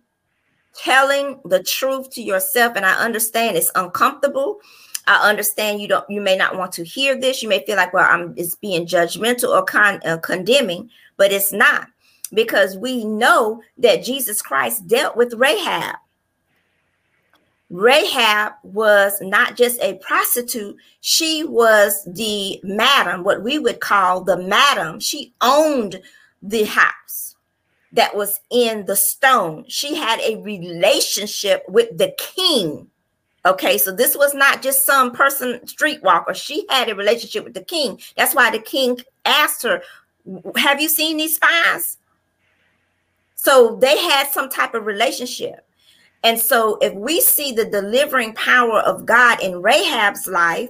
telling 0.73 1.39
the 1.45 1.63
truth 1.63 2.09
to 2.11 2.21
yourself. 2.21 2.75
And 2.75 2.85
I 2.85 2.93
understand 2.93 3.57
it's 3.57 3.71
uncomfortable. 3.75 4.59
I 5.07 5.29
understand 5.29 5.81
you 5.81 5.87
don't 5.87 6.09
you 6.09 6.21
may 6.21 6.37
not 6.37 6.57
want 6.57 6.73
to 6.73 6.83
hear 6.83 7.19
this. 7.19 7.41
You 7.41 7.49
may 7.49 7.65
feel 7.65 7.77
like, 7.77 7.93
well, 7.93 8.07
I'm 8.09 8.33
it's 8.37 8.55
being 8.55 8.85
judgmental 8.85 9.49
or 9.49 9.63
con, 9.63 9.99
uh, 10.05 10.17
condemning, 10.17 10.89
but 11.17 11.31
it's 11.31 11.51
not 11.51 11.87
because 12.33 12.77
we 12.77 13.03
know 13.03 13.61
that 13.77 14.03
Jesus 14.03 14.41
Christ 14.41 14.87
dealt 14.87 15.15
with 15.15 15.33
Rahab. 15.33 15.95
Rahab 17.71 18.53
was 18.63 19.17
not 19.21 19.55
just 19.55 19.81
a 19.81 19.95
prostitute, 19.95 20.75
she 20.99 21.45
was 21.45 22.03
the 22.05 22.59
madam, 22.63 23.23
what 23.23 23.43
we 23.43 23.59
would 23.59 23.79
call 23.79 24.21
the 24.21 24.37
madam. 24.37 24.99
She 24.99 25.33
owned 25.39 26.01
the 26.43 26.65
house 26.65 27.37
that 27.93 28.15
was 28.15 28.41
in 28.49 28.85
the 28.85 28.95
stone. 28.97 29.63
She 29.69 29.95
had 29.95 30.19
a 30.19 30.41
relationship 30.41 31.63
with 31.69 31.97
the 31.97 32.13
king. 32.17 32.87
Okay, 33.45 33.77
so 33.77 33.91
this 33.91 34.17
was 34.17 34.33
not 34.33 34.61
just 34.61 34.85
some 34.85 35.11
person 35.11 35.61
streetwalker. 35.63 36.35
She 36.35 36.65
had 36.69 36.89
a 36.89 36.95
relationship 36.95 37.45
with 37.45 37.53
the 37.53 37.63
king. 37.63 37.99
That's 38.17 38.35
why 38.35 38.51
the 38.51 38.59
king 38.59 38.99
asked 39.23 39.63
her, 39.63 39.81
Have 40.57 40.81
you 40.81 40.89
seen 40.89 41.17
these 41.17 41.35
spies? 41.35 41.97
So 43.35 43.77
they 43.77 43.97
had 43.97 44.27
some 44.27 44.49
type 44.49 44.75
of 44.75 44.85
relationship. 44.85 45.65
And 46.23 46.39
so 46.39 46.77
if 46.81 46.93
we 46.93 47.19
see 47.21 47.51
the 47.51 47.65
delivering 47.65 48.33
power 48.33 48.79
of 48.79 49.05
God 49.05 49.41
in 49.41 49.61
Rahab's 49.61 50.27
life, 50.27 50.69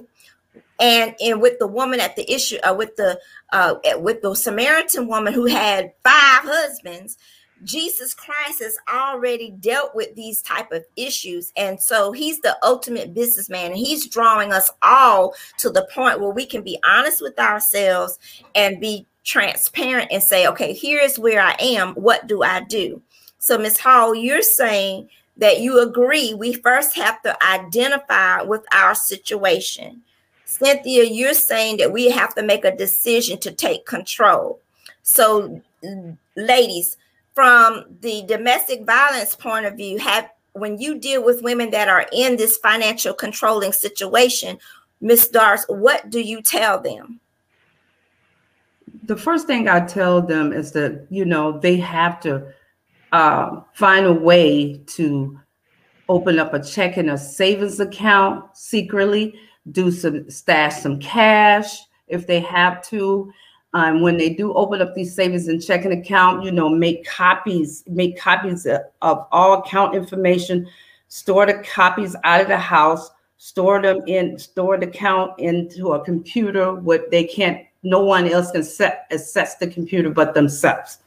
and 0.78 1.14
and 1.22 1.40
with 1.40 1.58
the 1.58 1.66
woman 1.66 2.00
at 2.00 2.16
the 2.16 2.30
issue, 2.32 2.58
uh, 2.64 2.74
with 2.76 2.96
the 2.96 3.18
uh, 3.52 3.74
with 3.96 4.22
the 4.22 4.34
Samaritan 4.34 5.06
woman 5.06 5.32
who 5.32 5.46
had 5.46 5.92
five 6.02 6.42
husbands, 6.44 7.18
Jesus 7.64 8.14
Christ 8.14 8.62
has 8.62 8.76
already 8.92 9.50
dealt 9.50 9.94
with 9.94 10.14
these 10.16 10.42
type 10.42 10.72
of 10.72 10.84
issues, 10.96 11.52
and 11.56 11.80
so 11.80 12.12
He's 12.12 12.40
the 12.40 12.56
ultimate 12.62 13.14
businessman, 13.14 13.66
and 13.66 13.76
He's 13.76 14.08
drawing 14.08 14.52
us 14.52 14.70
all 14.82 15.34
to 15.58 15.70
the 15.70 15.86
point 15.94 16.20
where 16.20 16.32
we 16.32 16.46
can 16.46 16.62
be 16.62 16.78
honest 16.84 17.20
with 17.20 17.38
ourselves 17.38 18.18
and 18.54 18.80
be 18.80 19.06
transparent 19.24 20.10
and 20.10 20.22
say, 20.22 20.48
okay, 20.48 20.72
here's 20.72 21.18
where 21.18 21.40
I 21.40 21.54
am. 21.60 21.94
What 21.94 22.26
do 22.26 22.42
I 22.42 22.62
do? 22.62 23.00
So, 23.38 23.58
Miss 23.58 23.78
Hall, 23.78 24.14
you're 24.14 24.42
saying 24.42 25.08
that 25.42 25.60
you 25.60 25.80
agree 25.80 26.34
we 26.34 26.52
first 26.52 26.94
have 26.94 27.20
to 27.22 27.36
identify 27.44 28.42
with 28.42 28.64
our 28.72 28.94
situation. 28.94 30.00
Cynthia, 30.44 31.02
you're 31.02 31.34
saying 31.34 31.78
that 31.78 31.92
we 31.92 32.08
have 32.10 32.32
to 32.36 32.42
make 32.44 32.64
a 32.64 32.76
decision 32.76 33.38
to 33.40 33.50
take 33.50 33.84
control. 33.84 34.60
So, 35.02 35.60
ladies, 36.36 36.96
from 37.34 37.86
the 38.02 38.22
domestic 38.28 38.86
violence 38.86 39.34
point 39.34 39.66
of 39.66 39.76
view, 39.76 39.98
have 39.98 40.30
when 40.52 40.78
you 40.78 40.96
deal 40.96 41.24
with 41.24 41.42
women 41.42 41.70
that 41.70 41.88
are 41.88 42.06
in 42.12 42.36
this 42.36 42.58
financial 42.58 43.12
controlling 43.12 43.72
situation, 43.72 44.58
Miss 45.00 45.26
Doris, 45.26 45.64
what 45.66 46.08
do 46.08 46.20
you 46.20 46.40
tell 46.40 46.80
them? 46.80 47.18
the 49.04 49.16
first 49.16 49.46
thing 49.46 49.68
I 49.68 49.80
tell 49.80 50.22
them 50.22 50.52
is 50.52 50.72
that 50.72 51.06
you 51.10 51.24
know 51.24 51.58
they 51.58 51.76
have 51.78 52.20
to 52.20 52.46
uh, 53.12 53.60
find 53.74 54.06
a 54.06 54.12
way 54.12 54.78
to 54.86 55.38
open 56.08 56.38
up 56.38 56.52
a 56.52 56.62
checking 56.62 57.08
or 57.08 57.16
savings 57.16 57.78
account 57.78 58.56
secretly, 58.56 59.34
do 59.70 59.90
some 59.90 60.28
stash 60.28 60.82
some 60.82 60.98
cash 60.98 61.78
if 62.08 62.26
they 62.26 62.40
have 62.40 62.82
to. 62.88 63.32
Um, 63.74 64.02
when 64.02 64.18
they 64.18 64.28
do 64.28 64.52
open 64.52 64.82
up 64.82 64.94
these 64.94 65.14
savings 65.14 65.48
and 65.48 65.62
checking 65.62 65.92
account, 65.92 66.44
you 66.44 66.52
know, 66.52 66.68
make 66.68 67.06
copies, 67.06 67.84
make 67.86 68.20
copies 68.20 68.66
of, 68.66 68.82
of 69.00 69.26
all 69.32 69.60
account 69.60 69.94
information, 69.94 70.68
store 71.08 71.46
the 71.46 71.54
copies 71.54 72.14
out 72.24 72.42
of 72.42 72.48
the 72.48 72.58
house, 72.58 73.10
store 73.38 73.80
them 73.80 74.02
in, 74.06 74.38
store 74.38 74.76
the 74.76 74.88
account 74.88 75.38
into 75.38 75.92
a 75.92 76.04
computer 76.04 76.74
what 76.74 77.10
they 77.10 77.24
can't, 77.24 77.64
no 77.82 78.04
one 78.04 78.28
else 78.28 78.50
can 78.50 78.62
set, 78.62 79.06
access 79.10 79.56
the 79.56 79.66
computer 79.66 80.10
but 80.10 80.34
themselves. 80.34 80.98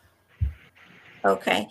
Okay. 1.25 1.67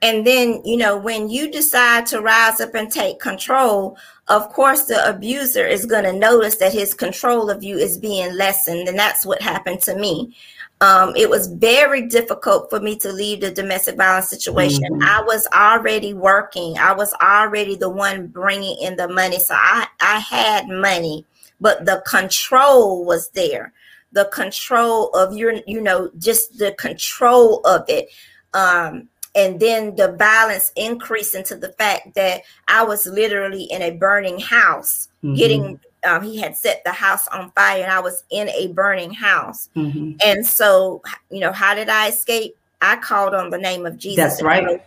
And 0.00 0.24
then, 0.26 0.62
you 0.64 0.76
know, 0.76 0.96
when 0.96 1.28
you 1.28 1.50
decide 1.50 2.06
to 2.06 2.20
rise 2.20 2.60
up 2.60 2.74
and 2.74 2.90
take 2.90 3.18
control, 3.18 3.98
of 4.28 4.48
course, 4.50 4.84
the 4.84 5.08
abuser 5.08 5.66
is 5.66 5.86
going 5.86 6.04
to 6.04 6.12
notice 6.12 6.56
that 6.56 6.72
his 6.72 6.94
control 6.94 7.50
of 7.50 7.64
you 7.64 7.76
is 7.76 7.98
being 7.98 8.36
lessened. 8.36 8.86
And 8.86 8.98
that's 8.98 9.26
what 9.26 9.42
happened 9.42 9.80
to 9.82 9.96
me. 9.96 10.36
Um, 10.80 11.16
it 11.16 11.28
was 11.28 11.48
very 11.48 12.06
difficult 12.06 12.70
for 12.70 12.78
me 12.78 12.94
to 12.98 13.10
leave 13.10 13.40
the 13.40 13.50
domestic 13.50 13.96
violence 13.96 14.30
situation. 14.30 14.84
Mm-hmm. 14.84 15.02
I 15.02 15.22
was 15.22 15.48
already 15.52 16.14
working, 16.14 16.78
I 16.78 16.92
was 16.92 17.12
already 17.14 17.74
the 17.74 17.90
one 17.90 18.28
bringing 18.28 18.76
in 18.80 18.94
the 18.94 19.08
money. 19.08 19.40
So 19.40 19.56
I, 19.58 19.88
I 20.00 20.20
had 20.20 20.68
money, 20.68 21.24
but 21.60 21.84
the 21.84 22.02
control 22.06 23.04
was 23.04 23.30
there. 23.30 23.72
The 24.12 24.26
control 24.26 25.10
of 25.14 25.36
your, 25.36 25.54
you 25.66 25.80
know, 25.80 26.10
just 26.18 26.58
the 26.58 26.72
control 26.72 27.60
of 27.66 27.84
it. 27.88 28.08
Um, 28.54 29.08
and 29.34 29.60
then 29.60 29.94
the 29.96 30.12
violence 30.12 30.72
increased 30.74 31.34
into 31.34 31.54
the 31.54 31.72
fact 31.72 32.14
that 32.14 32.42
I 32.66 32.82
was 32.82 33.06
literally 33.06 33.64
in 33.64 33.82
a 33.82 33.92
burning 33.92 34.40
house, 34.40 35.08
mm-hmm. 35.22 35.34
getting. 35.34 35.80
Um, 36.04 36.22
he 36.22 36.38
had 36.38 36.56
set 36.56 36.82
the 36.84 36.92
house 36.92 37.26
on 37.28 37.50
fire, 37.52 37.82
and 37.82 37.92
I 37.92 38.00
was 38.00 38.22
in 38.30 38.48
a 38.50 38.68
burning 38.68 39.12
house. 39.12 39.68
Mm-hmm. 39.76 40.12
And 40.24 40.46
so, 40.46 41.02
you 41.28 41.40
know, 41.40 41.52
how 41.52 41.74
did 41.74 41.88
I 41.88 42.08
escape? 42.08 42.56
I 42.80 42.96
called 42.96 43.34
on 43.34 43.50
the 43.50 43.58
name 43.58 43.84
of 43.84 43.98
Jesus. 43.98 44.16
That's 44.16 44.42
right. 44.42 44.80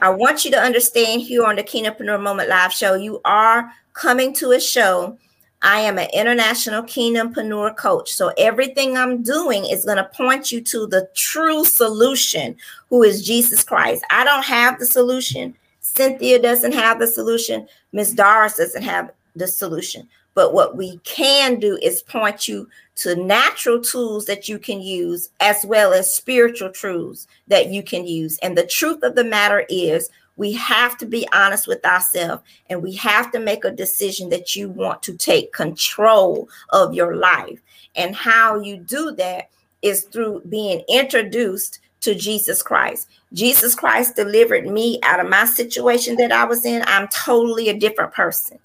I 0.00 0.08
want 0.08 0.44
you 0.44 0.50
to 0.52 0.58
understand 0.58 1.20
here 1.22 1.44
on 1.44 1.56
the 1.56 1.62
Kingdompreneur 1.62 2.22
Moment 2.22 2.48
Live 2.48 2.72
show, 2.72 2.94
you 2.94 3.20
are 3.26 3.70
coming 3.92 4.32
to 4.34 4.52
a 4.52 4.60
show 4.60 5.18
I 5.62 5.80
am 5.80 5.98
an 5.98 6.08
international 6.12 6.82
kingdompreneur 6.82 7.76
coach. 7.76 8.12
So 8.12 8.32
everything 8.36 8.96
I'm 8.96 9.22
doing 9.22 9.64
is 9.64 9.84
going 9.84 9.96
to 9.96 10.10
point 10.14 10.50
you 10.50 10.60
to 10.62 10.86
the 10.86 11.08
true 11.14 11.64
solution, 11.64 12.56
who 12.90 13.02
is 13.02 13.24
Jesus 13.24 13.62
Christ. 13.62 14.04
I 14.10 14.24
don't 14.24 14.44
have 14.44 14.78
the 14.78 14.86
solution. 14.86 15.54
Cynthia 15.80 16.40
doesn't 16.40 16.72
have 16.72 16.98
the 16.98 17.06
solution. 17.06 17.68
Miss 17.92 18.12
Doris 18.12 18.56
doesn't 18.56 18.82
have 18.82 19.12
the 19.36 19.46
solution. 19.46 20.08
But 20.34 20.54
what 20.54 20.76
we 20.76 20.98
can 21.04 21.60
do 21.60 21.78
is 21.82 22.02
point 22.02 22.48
you 22.48 22.68
to 22.96 23.14
natural 23.16 23.80
tools 23.80 24.24
that 24.26 24.48
you 24.48 24.58
can 24.58 24.80
use, 24.80 25.30
as 25.40 25.64
well 25.64 25.92
as 25.92 26.12
spiritual 26.12 26.70
truths 26.70 27.26
that 27.48 27.68
you 27.68 27.82
can 27.82 28.06
use. 28.06 28.38
And 28.38 28.56
the 28.56 28.66
truth 28.66 29.02
of 29.02 29.14
the 29.14 29.24
matter 29.24 29.66
is, 29.68 30.08
we 30.36 30.52
have 30.52 30.96
to 30.98 31.06
be 31.06 31.26
honest 31.32 31.66
with 31.66 31.84
ourselves 31.84 32.42
and 32.68 32.82
we 32.82 32.94
have 32.94 33.30
to 33.32 33.38
make 33.38 33.64
a 33.64 33.70
decision 33.70 34.30
that 34.30 34.56
you 34.56 34.68
want 34.70 35.02
to 35.02 35.16
take 35.16 35.52
control 35.52 36.48
of 36.70 36.94
your 36.94 37.16
life. 37.16 37.60
And 37.94 38.16
how 38.16 38.60
you 38.60 38.78
do 38.78 39.12
that 39.12 39.50
is 39.82 40.04
through 40.04 40.42
being 40.48 40.82
introduced 40.88 41.80
to 42.00 42.14
Jesus 42.14 42.62
Christ. 42.62 43.08
Jesus 43.32 43.74
Christ 43.74 44.16
delivered 44.16 44.66
me 44.66 44.98
out 45.02 45.20
of 45.20 45.28
my 45.28 45.44
situation 45.44 46.16
that 46.16 46.32
I 46.32 46.44
was 46.44 46.64
in. 46.64 46.82
I'm 46.86 47.08
totally 47.08 47.68
a 47.68 47.78
different 47.78 48.12
person. 48.12 48.58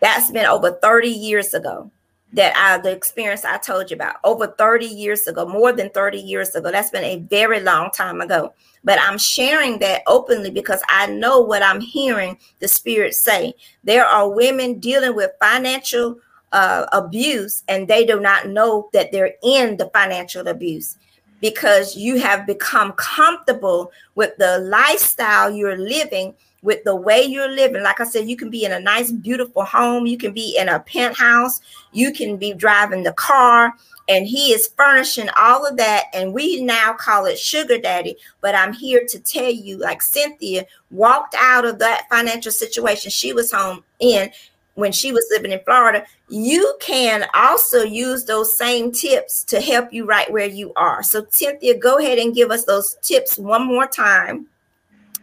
That's 0.00 0.30
been 0.30 0.46
over 0.46 0.72
30 0.72 1.08
years 1.08 1.54
ago 1.54 1.90
that 2.32 2.54
I 2.56 2.78
the 2.78 2.90
experience 2.90 3.44
I 3.44 3.58
told 3.58 3.90
you 3.90 3.94
about 3.94 4.16
over 4.24 4.46
30 4.46 4.86
years 4.86 5.26
ago, 5.26 5.46
more 5.46 5.72
than 5.72 5.90
30 5.90 6.18
years 6.18 6.54
ago. 6.54 6.70
That's 6.70 6.90
been 6.90 7.04
a 7.04 7.20
very 7.20 7.60
long 7.60 7.90
time 7.90 8.20
ago. 8.20 8.52
But 8.84 8.98
I'm 9.00 9.18
sharing 9.18 9.78
that 9.78 10.02
openly 10.06 10.50
because 10.50 10.82
I 10.88 11.06
know 11.06 11.40
what 11.40 11.62
I'm 11.62 11.80
hearing 11.80 12.38
the 12.60 12.68
spirit 12.68 13.14
say. 13.14 13.54
There 13.84 14.04
are 14.04 14.30
women 14.30 14.78
dealing 14.78 15.16
with 15.16 15.32
financial 15.40 16.18
uh, 16.52 16.86
abuse 16.92 17.64
and 17.68 17.88
they 17.88 18.04
do 18.04 18.20
not 18.20 18.48
know 18.48 18.88
that 18.92 19.12
they're 19.12 19.34
in 19.42 19.76
the 19.76 19.90
financial 19.92 20.48
abuse 20.48 20.96
because 21.40 21.96
you 21.96 22.18
have 22.18 22.46
become 22.46 22.92
comfortable 22.92 23.92
with 24.14 24.36
the 24.38 24.58
lifestyle 24.58 25.50
you're 25.50 25.76
living 25.76 26.34
with 26.62 26.82
the 26.84 26.94
way 26.94 27.22
you're 27.22 27.50
living. 27.50 27.82
Like 27.82 28.00
I 28.00 28.04
said, 28.04 28.28
you 28.28 28.36
can 28.36 28.50
be 28.50 28.64
in 28.64 28.72
a 28.72 28.80
nice, 28.80 29.10
beautiful 29.10 29.64
home, 29.64 30.06
you 30.06 30.18
can 30.18 30.32
be 30.32 30.56
in 30.58 30.68
a 30.68 30.80
penthouse, 30.80 31.60
you 31.92 32.12
can 32.12 32.36
be 32.36 32.52
driving 32.52 33.02
the 33.02 33.12
car, 33.12 33.74
and 34.08 34.26
he 34.26 34.52
is 34.52 34.68
furnishing 34.76 35.28
all 35.38 35.66
of 35.66 35.76
that. 35.76 36.04
And 36.14 36.32
we 36.32 36.62
now 36.62 36.94
call 36.94 37.26
it 37.26 37.38
sugar 37.38 37.78
daddy. 37.78 38.16
But 38.40 38.54
I'm 38.54 38.72
here 38.72 39.04
to 39.08 39.20
tell 39.20 39.50
you, 39.50 39.78
like 39.78 40.02
Cynthia 40.02 40.66
walked 40.90 41.34
out 41.38 41.64
of 41.64 41.78
that 41.78 42.06
financial 42.10 42.52
situation 42.52 43.10
she 43.10 43.32
was 43.32 43.52
home 43.52 43.84
in 44.00 44.30
when 44.78 44.92
she 44.92 45.10
was 45.10 45.26
living 45.32 45.50
in 45.50 45.60
Florida, 45.64 46.04
you 46.28 46.76
can 46.78 47.26
also 47.34 47.82
use 47.82 48.24
those 48.24 48.56
same 48.56 48.92
tips 48.92 49.42
to 49.42 49.60
help 49.60 49.92
you 49.92 50.06
right 50.06 50.30
where 50.30 50.46
you 50.46 50.72
are. 50.76 51.02
So, 51.02 51.26
Cynthia, 51.30 51.76
go 51.76 51.98
ahead 51.98 52.18
and 52.18 52.32
give 52.32 52.52
us 52.52 52.64
those 52.64 52.96
tips 53.02 53.38
one 53.38 53.66
more 53.66 53.88
time 53.88 54.46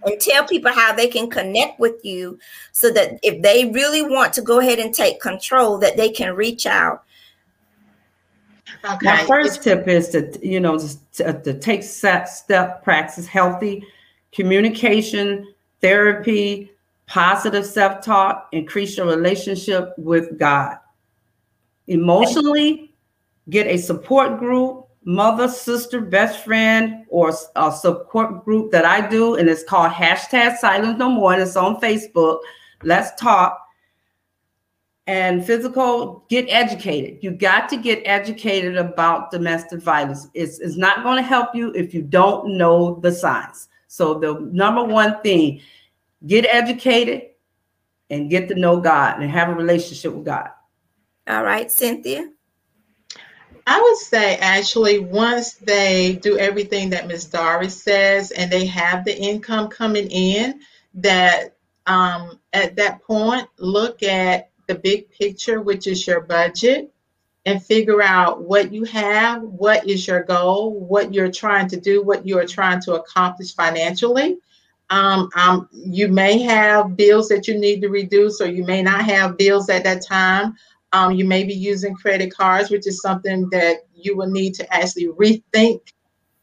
and 0.05 0.19
tell 0.19 0.45
people 0.45 0.71
how 0.71 0.93
they 0.93 1.07
can 1.07 1.29
connect 1.29 1.79
with 1.79 2.03
you 2.03 2.37
so 2.71 2.89
that 2.91 3.19
if 3.23 3.41
they 3.41 3.71
really 3.71 4.01
want 4.01 4.33
to 4.33 4.41
go 4.41 4.59
ahead 4.59 4.79
and 4.79 4.93
take 4.93 5.19
control 5.19 5.77
that 5.77 5.97
they 5.97 6.09
can 6.09 6.35
reach 6.35 6.65
out 6.65 7.03
okay. 8.83 9.05
my 9.05 9.25
first 9.25 9.63
tip 9.63 9.87
is 9.87 10.09
to 10.09 10.39
you 10.41 10.59
know 10.59 10.77
to, 10.77 11.41
to 11.41 11.53
take 11.59 11.83
step, 11.83 12.27
step 12.27 12.83
practice 12.83 13.27
healthy 13.27 13.85
communication 14.31 15.53
therapy 15.81 16.71
positive 17.07 17.65
self-talk 17.65 18.47
increase 18.51 18.97
your 18.97 19.07
relationship 19.07 19.93
with 19.97 20.37
god 20.37 20.77
emotionally 21.87 22.93
get 23.49 23.67
a 23.67 23.77
support 23.77 24.39
group 24.39 24.84
mother, 25.05 25.47
sister, 25.47 26.01
best 26.01 26.43
friend, 26.43 27.05
or 27.09 27.33
a 27.55 27.71
support 27.71 28.43
group 28.43 28.71
that 28.71 28.85
I 28.85 29.07
do, 29.07 29.35
and 29.35 29.47
it's 29.47 29.63
called 29.63 29.91
hashtag 29.91 30.57
Silent 30.57 30.97
No 30.97 31.09
More, 31.09 31.33
and 31.33 31.41
it's 31.41 31.55
on 31.55 31.79
Facebook. 31.79 32.39
Let's 32.83 33.19
talk. 33.19 33.61
And 35.07 35.45
physical, 35.45 36.25
get 36.29 36.47
educated. 36.49 37.19
You 37.21 37.29
got 37.29 37.69
to 37.69 37.77
get 37.77 38.01
educated 38.05 38.75
about 38.75 39.29
domestic 39.29 39.79
violence. 39.81 40.27
It's, 40.33 40.57
it's 40.57 40.77
not 40.77 41.03
going 41.03 41.17
to 41.17 41.21
help 41.21 41.53
you 41.53 41.71
if 41.75 41.93
you 41.93 42.01
don't 42.01 42.57
know 42.57 42.99
the 43.01 43.11
signs. 43.11 43.69
So 43.87 44.15
the 44.15 44.39
number 44.51 44.83
one 44.83 45.21
thing, 45.21 45.61
get 46.25 46.47
educated 46.51 47.29
and 48.09 48.31
get 48.31 48.47
to 48.49 48.55
know 48.55 48.81
God 48.81 49.21
and 49.21 49.29
have 49.29 49.49
a 49.49 49.53
relationship 49.53 50.11
with 50.11 50.25
God. 50.25 50.49
All 51.27 51.43
right, 51.43 51.71
Cynthia. 51.71 52.31
I 53.67 53.81
would 53.81 53.97
say 53.97 54.37
actually 54.37 54.99
once 54.99 55.53
they 55.53 56.19
do 56.21 56.37
everything 56.37 56.91
that 56.91 57.07
Ms. 57.07 57.25
Doris 57.25 57.81
says 57.81 58.31
and 58.31 58.51
they 58.51 58.67
have 58.67 59.05
the 59.05 59.17
income 59.17 59.69
coming 59.69 60.07
in, 60.09 60.61
that 60.95 61.55
um, 61.87 62.39
at 62.53 62.75
that 62.77 63.03
point, 63.03 63.47
look 63.57 64.03
at 64.03 64.49
the 64.67 64.75
big 64.75 65.09
picture, 65.11 65.61
which 65.61 65.87
is 65.87 66.05
your 66.05 66.21
budget, 66.21 66.91
and 67.45 67.63
figure 67.63 68.01
out 68.01 68.41
what 68.43 68.73
you 68.73 68.83
have, 68.85 69.41
what 69.43 69.87
is 69.87 70.07
your 70.07 70.23
goal, 70.23 70.79
what 70.79 71.13
you're 71.13 71.31
trying 71.31 71.67
to 71.69 71.79
do, 71.79 72.01
what 72.03 72.25
you're 72.25 72.47
trying 72.47 72.81
to 72.81 72.93
accomplish 72.93 73.53
financially. 73.53 74.37
Um, 74.89 75.29
um, 75.35 75.69
you 75.71 76.07
may 76.07 76.39
have 76.43 76.95
bills 76.95 77.27
that 77.29 77.47
you 77.47 77.59
need 77.59 77.81
to 77.81 77.89
reduce, 77.89 78.41
or 78.41 78.47
you 78.47 78.63
may 78.63 78.81
not 78.81 79.05
have 79.05 79.37
bills 79.37 79.69
at 79.69 79.83
that 79.83 80.05
time. 80.05 80.55
Um, 80.95 81.11
you 81.11 81.25
may 81.25 81.43
be 81.43 81.53
using 81.53 81.93
credit 81.93 82.33
cards, 82.33 82.69
which 82.71 82.87
is 82.87 83.01
something 83.01 83.49
that 83.49 83.79
you 83.93 84.15
will 84.15 84.29
need 84.29 84.53
to 84.53 84.73
actually 84.73 85.07
rethink 85.07 85.81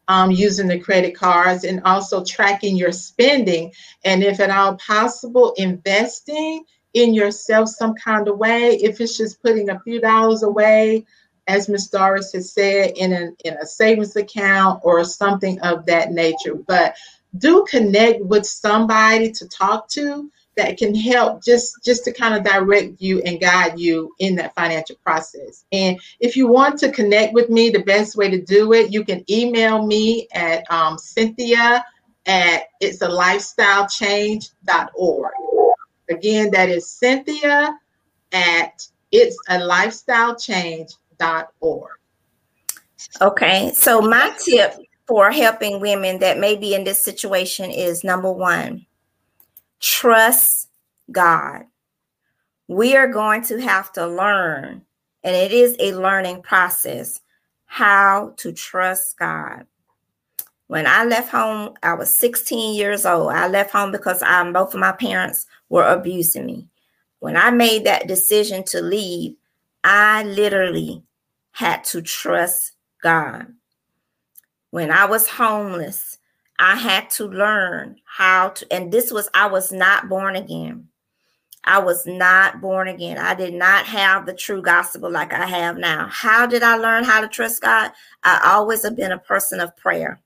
um, 0.09 0.31
using 0.31 0.69
the 0.69 0.79
credit 0.79 1.17
cards 1.17 1.65
and 1.65 1.81
also 1.85 2.23
tracking 2.23 2.77
your 2.77 2.93
spending. 2.93 3.73
And 4.05 4.23
if 4.23 4.41
at 4.41 4.51
all 4.51 4.77
possible, 4.77 5.55
investing 5.57 6.65
in 6.93 7.15
yourself 7.15 7.71
some 7.71 7.95
kind 7.95 8.29
of 8.29 8.37
way. 8.37 8.77
If 8.77 9.01
it's 9.01 9.17
just 9.17 9.41
putting 9.41 9.71
a 9.71 9.81
few 9.81 10.03
dollars 10.03 10.43
away, 10.43 11.07
as 11.47 11.71
Ms. 11.71 11.89
Doris 11.89 12.35
has 12.35 12.53
said, 12.53 12.93
in, 12.97 13.15
an, 13.15 13.35
in 13.47 13.55
a 13.55 13.65
savings 13.65 14.17
account 14.17 14.81
or 14.85 15.03
something 15.05 15.59
of 15.63 15.87
that 15.87 16.13
nature. 16.13 16.57
But 16.57 16.95
do 17.39 17.65
connect 17.71 18.21
with 18.21 18.45
somebody 18.45 19.33
to 19.33 19.49
talk 19.49 19.89
to 19.93 20.31
that 20.57 20.77
can 20.77 20.95
help 20.95 21.43
just 21.43 21.83
just 21.85 22.05
to 22.05 22.13
kind 22.13 22.35
of 22.35 22.45
direct 22.45 23.01
you 23.01 23.21
and 23.23 23.41
guide 23.41 23.79
you 23.79 24.13
in 24.19 24.35
that 24.35 24.55
financial 24.55 24.97
process 25.05 25.65
and 25.73 25.99
if 26.21 26.37
you 26.37 26.47
want 26.47 26.79
to 26.79 26.93
connect 26.93 27.33
with 27.33 27.49
me 27.49 27.71
the 27.71 27.83
best 27.85 28.17
way 28.17 28.29
to 28.29 28.41
do 28.41 28.73
it 28.73 28.93
you 28.93 29.05
can 29.05 29.25
email 29.31 29.87
me 29.87 30.29
at 30.33 30.71
um, 30.71 30.99
cynthia 30.99 31.85
at 32.27 32.65
it's 32.81 33.01
a 33.01 33.09
lifestyle 33.09 33.89
change.org 33.89 35.33
Again, 36.13 36.51
that 36.51 36.69
is 36.69 36.89
Cynthia 36.89 37.79
at 38.33 38.87
it's 39.11 39.37
a 39.49 39.59
lifestyle 39.59 40.37
change.org. 40.37 41.91
Okay, 43.21 43.73
so 43.75 44.01
my 44.01 44.35
tip 44.45 44.75
for 45.07 45.31
helping 45.31 45.81
women 45.81 46.19
that 46.21 46.39
may 46.39 46.57
be 46.57 46.75
in 46.75 46.85
this 46.85 47.03
situation 47.03 47.71
is 47.71 48.05
number 48.05 48.33
one, 48.33 48.87
trust 49.83 50.69
God. 51.11 51.65
We 52.69 52.97
are 52.97 53.09
going 53.09 53.43
to 53.45 53.61
have 53.61 53.93
to 53.93 54.07
learn, 54.07 54.83
and 55.23 55.37
it 55.37 55.53
is 55.53 55.77
a 55.79 55.93
learning 55.93 56.43
process, 56.43 57.21
how 57.67 58.35
to 58.39 58.53
trust 58.53 59.19
God. 59.19 59.67
When 60.69 60.87
I 60.87 61.05
left 61.05 61.31
home, 61.31 61.75
I 61.83 61.93
was 61.95 62.17
16 62.17 62.75
years 62.75 63.05
old. 63.05 63.33
I 63.33 63.49
left 63.49 63.73
home 63.73 63.93
because 63.93 64.23
I, 64.23 64.51
both 64.53 64.73
of 64.73 64.81
my 64.81 64.93
parents 64.93 65.47
were 65.69 65.85
abusing 65.85 66.47
me. 66.47 66.69
When 67.19 67.37
I 67.37 67.51
made 67.51 67.85
that 67.85 68.09
decision 68.09 68.65
to 68.69 68.81
leave, 68.81 69.35
I 69.85 70.23
literally 70.23 71.03
had 71.51 71.85
to 71.85 72.01
trust 72.01 72.73
God. 73.03 73.49
When 74.71 74.91
I 74.91 75.05
was 75.05 75.29
homeless, 75.29 76.19
I 76.59 76.77
had 76.77 77.11
to 77.11 77.27
learn 77.27 77.97
how 78.05 78.51
to, 78.51 78.73
and 78.73 78.93
this 78.93 79.11
was, 79.11 79.29
I 79.35 79.47
was 79.47 79.73
not 79.73 80.09
born 80.09 80.37
again. 80.37 80.89
I 81.65 81.79
was 81.79 82.07
not 82.07 82.61
born 82.61 82.89
again. 82.89 83.19
I 83.19 83.35
did 83.35 83.55
not 83.55 83.87
have 83.87 84.27
the 84.27 84.35
true 84.35 84.63
gospel 84.63 85.11
like 85.11 85.33
I 85.33 85.47
have 85.47 85.77
now. 85.77 86.09
How 86.11 86.47
did 86.47 86.63
I 86.63 86.77
learn 86.77 87.05
how 87.05 87.21
to 87.21 87.29
trust 87.29 87.63
God? 87.63 87.93
I 88.25 88.53
always 88.53 88.83
have 88.83 88.97
been 88.97 89.13
a 89.13 89.19
person 89.19 89.61
of 89.61 89.77
prayer. 89.77 90.21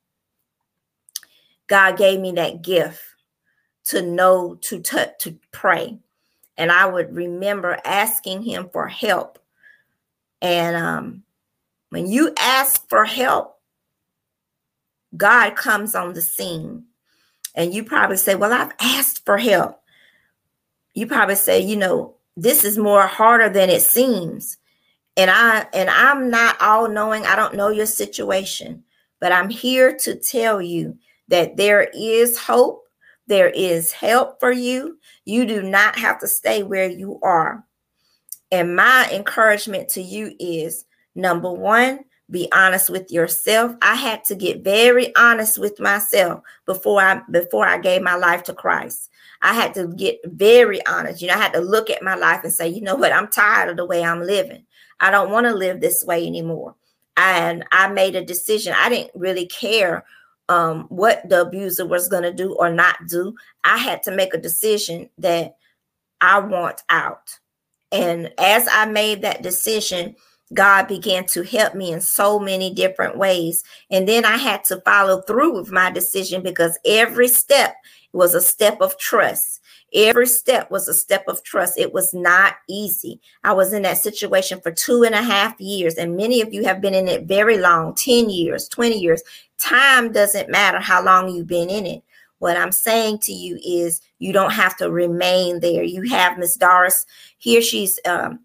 God 1.67 1.99
gave 1.99 2.21
me 2.21 2.33
that 2.33 2.63
gift 2.63 3.03
to 3.87 4.03
know 4.03 4.57
to 4.63 4.81
t- 4.81 4.99
to 5.19 5.39
pray, 5.53 5.99
and 6.57 6.73
I 6.73 6.87
would 6.87 7.15
remember 7.15 7.79
asking 7.85 8.43
Him 8.43 8.69
for 8.73 8.89
help. 8.89 9.39
And 10.41 10.77
um, 10.77 11.23
when 11.91 12.07
you 12.07 12.33
ask 12.39 12.89
for 12.89 13.05
help, 13.05 13.56
God 15.17 15.57
comes 15.57 15.95
on 15.95 16.13
the 16.13 16.23
scene, 16.23 16.85
and 17.55 17.73
you 17.75 17.85
probably 17.85 18.17
say, 18.17 18.35
"Well, 18.35 18.53
I've 18.53 18.73
asked 18.81 19.25
for 19.25 19.39
help." 19.39 19.81
You 20.95 21.07
probably 21.07 21.37
say, 21.37 21.61
"You 21.61 21.77
know, 21.77 22.17
this 22.37 22.65
is 22.65 22.79
more 22.79 23.07
harder 23.07 23.49
than 23.49 23.71
it 23.71 23.83
seems." 23.83 24.59
And 25.17 25.31
I 25.31 25.67
and 25.73 25.89
I'm 25.89 26.31
not 26.31 26.61
all 26.61 26.89
knowing. 26.89 27.25
I 27.25 27.37
don't 27.37 27.55
know 27.55 27.69
your 27.69 27.87
situation, 27.87 28.85
but 29.21 29.33
I'm 29.33 29.49
here 29.49 29.97
to 29.99 30.15
tell 30.15 30.61
you 30.61 30.99
that 31.29 31.57
there 31.57 31.91
is 31.95 32.39
hope, 32.39 32.85
there 33.27 33.49
is 33.49 33.93
help 33.93 34.39
for 34.41 34.53
you. 34.53 34.99
You 35.25 35.47
do 35.47 35.63
not 35.63 35.99
have 35.99 36.21
to 36.21 36.29
stay 36.29 36.63
where 36.63 36.89
you 36.89 37.19
are. 37.23 37.65
And 38.53 38.77
my 38.77 39.09
encouragement 39.11 39.89
to 39.91 40.03
you 40.03 40.37
is 40.39 40.85
number 41.15 41.51
one, 41.51 42.01
be 42.31 42.49
honest 42.53 42.91
with 42.91 43.11
yourself. 43.11 43.73
I 43.83 43.95
had 43.95 44.25
to 44.25 44.35
get 44.35 44.65
very 44.65 45.15
honest 45.17 45.59
with 45.59 45.79
myself 45.79 46.43
before 46.67 47.01
I 47.01 47.21
before 47.31 47.67
I 47.67 47.79
gave 47.79 48.03
my 48.03 48.17
life 48.17 48.43
to 48.45 48.55
Christ. 48.55 49.11
I 49.43 49.53
had 49.53 49.75
to 49.75 49.89
get 49.89 50.19
very 50.25 50.85
honest. 50.87 51.23
You 51.23 51.29
know, 51.29 51.35
I 51.35 51.39
had 51.39 51.53
to 51.53 51.61
look 51.61 51.91
at 51.91 52.03
my 52.03 52.15
life 52.15 52.41
and 52.43 52.53
say, 52.53 52.69
you 52.69 52.81
know 52.81 52.97
what, 52.97 53.13
I'm 53.13 53.29
tired 53.29 53.71
of 53.71 53.77
the 53.77 53.87
way 53.87 54.03
I'm 54.03 54.23
living. 54.23 54.65
I 54.99 55.11
don't 55.11 55.31
want 55.31 55.47
to 55.47 55.55
live 55.55 55.81
this 55.81 56.05
way 56.05 56.27
anymore. 56.27 56.75
And 57.17 57.65
I 57.71 57.89
made 57.89 58.17
a 58.17 58.25
decision. 58.25 58.75
I 58.77 58.89
didn't 58.89 59.11
really 59.15 59.47
care 59.47 60.05
um, 60.49 60.87
what 60.89 61.29
the 61.29 61.43
abuser 61.43 61.87
was 61.87 62.09
going 62.09 62.23
to 62.23 62.33
do 62.33 62.55
or 62.55 62.71
not 62.71 62.97
do. 63.09 63.35
I 63.65 63.79
had 63.79 64.03
to 64.05 64.11
make 64.11 64.35
a 64.35 64.39
decision 64.39 65.11
that 65.19 65.57
I 66.21 66.39
want 66.41 66.83
out. 66.89 67.39
And 67.93 68.33
as 68.39 68.69
I 68.71 68.87
made 68.87 69.23
that 69.23 69.43
decision, 69.43 70.17
God 70.55 70.87
began 70.87 71.27
to 71.27 71.43
help 71.43 71.75
me 71.75 71.93
in 71.93 72.01
so 72.01 72.39
many 72.39 72.73
different 72.73 73.17
ways. 73.17 73.65
And 73.91 74.07
then 74.07 74.25
I 74.25 74.37
had 74.37 74.65
to 74.65 74.81
follow 74.83 75.23
through 75.23 75.55
with 75.55 75.73
my 75.73 75.91
decision 75.91 76.43
because 76.43 76.79
every 76.85 77.29
step 77.29 77.75
was 78.13 78.35
a 78.35 78.41
step 78.41 78.81
of 78.81 78.97
trust. 78.99 79.61
Every 79.95 80.27
step 80.27 80.71
was 80.71 80.89
a 80.89 80.95
step 80.95 81.25
of 81.29 81.43
trust. 81.43 81.79
It 81.79 81.93
was 81.93 82.13
not 82.13 82.57
easy. 82.69 83.21
I 83.45 83.53
was 83.53 83.73
in 83.73 83.83
that 83.83 83.99
situation 83.99 84.61
for 84.61 84.71
two 84.71 85.05
and 85.05 85.15
a 85.15 85.23
half 85.23 85.61
years, 85.61 85.95
and 85.95 86.17
many 86.17 86.41
of 86.41 86.53
you 86.53 86.65
have 86.65 86.81
been 86.81 86.95
in 86.95 87.09
it 87.09 87.25
very 87.25 87.59
long 87.59 87.95
10 87.95 88.29
years, 88.31 88.69
20 88.69 88.99
years. 88.99 89.23
Time 89.59 90.13
doesn't 90.13 90.51
matter 90.51 90.81
how 90.81 91.03
long 91.03 91.29
you've 91.29 91.47
been 91.47 91.71
in 91.71 91.87
it. 91.87 92.03
What 92.39 92.57
I'm 92.57 92.73
saying 92.73 93.21
to 93.23 93.33
you 93.33 93.59
is 93.65 94.01
you 94.19 94.33
don't 94.33 94.53
have 94.53 94.77
to 94.79 94.91
remain 94.91 95.61
there. 95.61 95.83
You 95.83 96.03
have 96.03 96.39
Miss 96.39 96.57
Doris 96.57 97.07
here. 97.39 97.63
She's 97.63 97.99
um, 98.07 98.41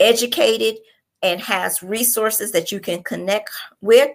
educated 0.00 0.76
and 1.22 1.40
has 1.40 1.82
resources 1.82 2.52
that 2.52 2.70
you 2.70 2.80
can 2.80 3.02
connect 3.02 3.50
with. 3.80 4.10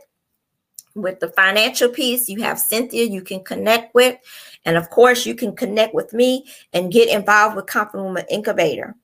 With 0.94 1.22
the 1.22 1.30
financial 1.30 1.88
piece, 1.88 2.28
you 2.28 2.42
have 2.42 2.60
Cynthia 2.60 3.06
you 3.06 3.22
can 3.22 3.44
connect 3.44 3.96
with. 3.96 4.18
And 4.66 4.76
of 4.76 4.90
course, 4.90 5.26
you 5.26 5.36
can 5.36 5.56
connect 5.56 5.94
with 5.94 6.12
me 6.12 6.46
and 6.74 6.92
get 6.92 7.08
involved 7.10 7.56
with 7.56 7.66
Confident 7.68 8.04
Woman 8.04 8.26
Incubator. 8.30 8.96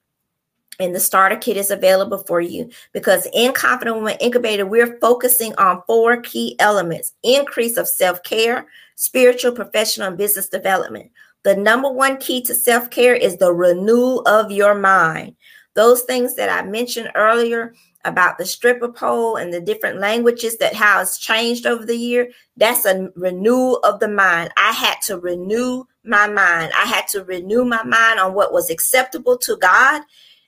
And 0.80 0.94
the 0.94 1.00
starter 1.00 1.38
kit 1.38 1.58
is 1.58 1.72
available 1.72 2.20
for 2.20 2.40
you 2.40 2.70
because 2.94 3.28
in 3.34 3.54
Confident 3.54 3.96
Woman 3.96 4.18
Incubator, 4.20 4.66
we're 4.66 5.00
focusing 5.00 5.56
on 5.56 5.82
four 5.88 6.22
key 6.22 6.56
elements 6.60 7.14
increase 7.24 7.78
of 7.78 7.88
self 7.88 8.22
care, 8.24 8.68
spiritual, 8.96 9.54
professional, 9.54 10.10
and 10.10 10.18
business 10.18 10.50
development. 10.50 11.10
The 11.44 11.56
number 11.56 11.90
one 11.92 12.18
key 12.18 12.42
to 12.44 12.54
self 12.54 12.90
care 12.92 13.16
is 13.16 13.38
the 13.38 13.54
renewal 13.54 14.22
of 14.28 14.52
your 14.52 14.76
mind. 14.76 15.36
Those 15.74 16.02
things 16.04 16.36
that 16.36 16.50
I 16.50 16.68
mentioned 16.68 17.12
earlier 17.16 17.74
about 18.08 18.38
the 18.38 18.46
stripper 18.46 18.90
pole 18.90 19.36
and 19.36 19.54
the 19.54 19.62
different 19.62 20.00
languages 20.00 20.58
that 20.58 20.74
how 20.74 21.02
it's 21.02 21.20
changed 21.20 21.66
over 21.66 21.86
the 21.86 21.98
year 21.98 22.30
that's 22.58 22.86
a 22.86 23.10
renewal 23.16 23.78
of 23.84 24.00
the 24.00 24.08
mind. 24.08 24.52
I 24.58 24.72
had 24.72 24.96
to 25.06 25.20
renew 25.20 25.84
my 26.04 26.28
mind. 26.28 26.72
I 26.76 26.86
had 26.86 27.08
to 27.10 27.24
renew 27.24 27.64
my 27.66 27.84
mind 27.84 28.20
on 28.20 28.34
what 28.34 28.52
was 28.52 28.70
acceptable 28.70 29.38
to 29.40 29.58
god 29.58 30.02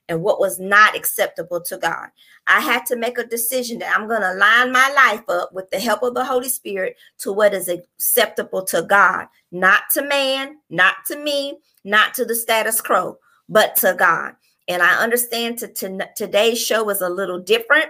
and 0.08 0.24
what 0.24 0.40
was 0.40 0.60
not 0.60 0.96
acceptable 0.96 1.62
to 1.62 1.78
god. 1.78 2.10
I 2.48 2.62
had 2.62 2.86
to 2.88 2.96
make 2.96 3.20
a 3.20 3.26
decision 3.26 3.78
that 3.80 3.96
i'm 3.96 4.08
going 4.08 4.22
to 4.22 4.34
line 4.34 4.72
my 4.72 4.92
life 4.96 5.30
up 5.30 5.54
with 5.54 5.70
the 5.70 5.80
help 5.80 6.02
of 6.02 6.16
the 6.16 6.26
holy 6.26 6.50
spirit 6.50 6.96
to 7.20 7.32
what 7.32 7.54
is 7.54 7.70
acceptable 7.70 8.64
to 8.66 8.82
god. 8.82 9.28
Not 9.52 9.84
to 9.92 10.02
man 10.02 10.58
not 10.70 10.96
to 11.08 11.16
me 11.16 11.60
not 11.84 12.14
to 12.16 12.26
the 12.26 12.36
status 12.36 12.82
quo 12.82 13.20
but 13.48 13.76
to 13.78 13.96
god 13.98 14.36
and 14.70 14.84
I 14.84 15.04
understand 15.04 15.58
to, 15.58 15.68
to 15.68 16.08
today's 16.16 16.62
show 16.62 16.90
is 16.90 17.02
a 17.02 17.10
little 17.10 17.40
different 17.40 17.88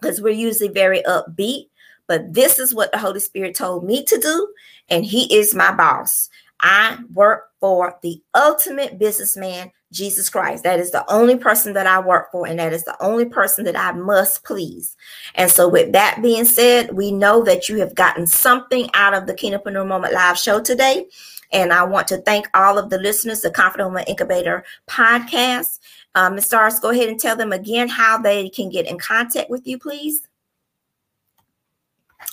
because 0.00 0.20
we're 0.20 0.34
usually 0.34 0.68
very 0.68 1.02
upbeat. 1.02 1.68
But 2.06 2.34
this 2.34 2.58
is 2.58 2.74
what 2.74 2.92
the 2.92 2.98
Holy 2.98 3.20
Spirit 3.20 3.54
told 3.54 3.84
me 3.84 4.04
to 4.04 4.18
do, 4.18 4.48
and 4.90 5.06
He 5.06 5.34
is 5.34 5.54
my 5.54 5.72
boss. 5.72 6.28
I 6.60 6.98
work 7.12 7.44
for 7.60 7.98
the 8.02 8.22
ultimate 8.34 8.98
businessman, 8.98 9.70
Jesus 9.90 10.28
Christ. 10.28 10.64
That 10.64 10.80
is 10.80 10.90
the 10.90 11.10
only 11.10 11.36
person 11.36 11.72
that 11.74 11.86
I 11.86 12.00
work 12.00 12.30
for, 12.30 12.46
and 12.46 12.58
that 12.58 12.74
is 12.74 12.84
the 12.84 13.00
only 13.02 13.24
person 13.24 13.64
that 13.64 13.78
I 13.78 13.92
must 13.92 14.44
please. 14.44 14.96
And 15.34 15.50
so, 15.50 15.68
with 15.68 15.92
that 15.92 16.20
being 16.20 16.44
said, 16.44 16.92
we 16.92 17.10
know 17.10 17.42
that 17.44 17.68
you 17.68 17.78
have 17.78 17.94
gotten 17.94 18.26
something 18.26 18.90
out 18.92 19.14
of 19.14 19.26
the 19.26 19.34
Kingdompreneur 19.34 19.86
Moment 19.86 20.12
Live 20.12 20.38
show 20.38 20.60
today. 20.60 21.06
And 21.54 21.72
I 21.72 21.84
want 21.84 22.08
to 22.08 22.18
thank 22.18 22.48
all 22.52 22.78
of 22.78 22.90
the 22.90 22.98
listeners, 22.98 23.40
the 23.40 23.50
Confident 23.50 23.88
Woman 23.88 24.04
Incubator 24.08 24.64
podcast. 24.88 25.78
Um, 26.16 26.34
Ms. 26.34 26.46
Stars, 26.46 26.80
go 26.80 26.90
ahead 26.90 27.08
and 27.08 27.18
tell 27.18 27.36
them 27.36 27.52
again 27.52 27.88
how 27.88 28.18
they 28.18 28.48
can 28.48 28.68
get 28.68 28.86
in 28.86 28.98
contact 28.98 29.48
with 29.50 29.64
you, 29.64 29.78
please. 29.78 30.26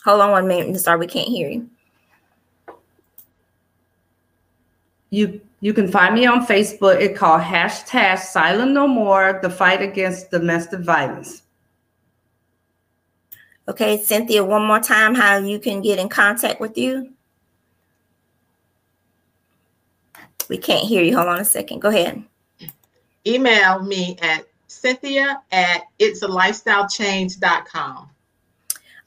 Hold 0.04 0.22
on 0.22 0.32
one 0.32 0.48
minute, 0.48 0.70
Ms. 0.70 0.82
Star, 0.82 0.98
we 0.98 1.06
can't 1.06 1.28
hear 1.28 1.50
you. 1.50 1.70
You 5.12 5.42
you 5.60 5.74
can 5.74 5.92
find 5.92 6.16
me 6.16 6.26
on 6.26 6.48
Facebook. 6.48 7.00
It 7.00 7.16
called 7.16 7.42
hashtag 7.42 8.18
Silent 8.18 8.72
No 8.72 8.88
More: 8.88 9.40
The 9.44 9.50
Fight 9.50 9.82
Against 9.82 10.32
Domestic 10.32 10.80
Violence. 10.80 11.44
Okay, 13.68 14.02
Cynthia, 14.02 14.44
one 14.44 14.66
more 14.66 14.80
time, 14.80 15.14
how 15.14 15.38
you 15.38 15.60
can 15.60 15.82
get 15.82 16.00
in 16.00 16.10
contact 16.10 16.60
with 16.60 16.78
you. 16.78 17.14
We 20.52 20.58
can't 20.58 20.86
hear 20.86 21.02
you. 21.02 21.16
Hold 21.16 21.30
on 21.30 21.40
a 21.40 21.46
second. 21.46 21.80
Go 21.80 21.88
ahead. 21.88 22.22
Email 23.26 23.82
me 23.82 24.18
at 24.22 24.44
cynthia 24.68 25.42
at 25.54 25.84
it's 25.98 26.24
a 26.24 26.28
lifestyle 26.28 26.90
change.com. 26.90 28.10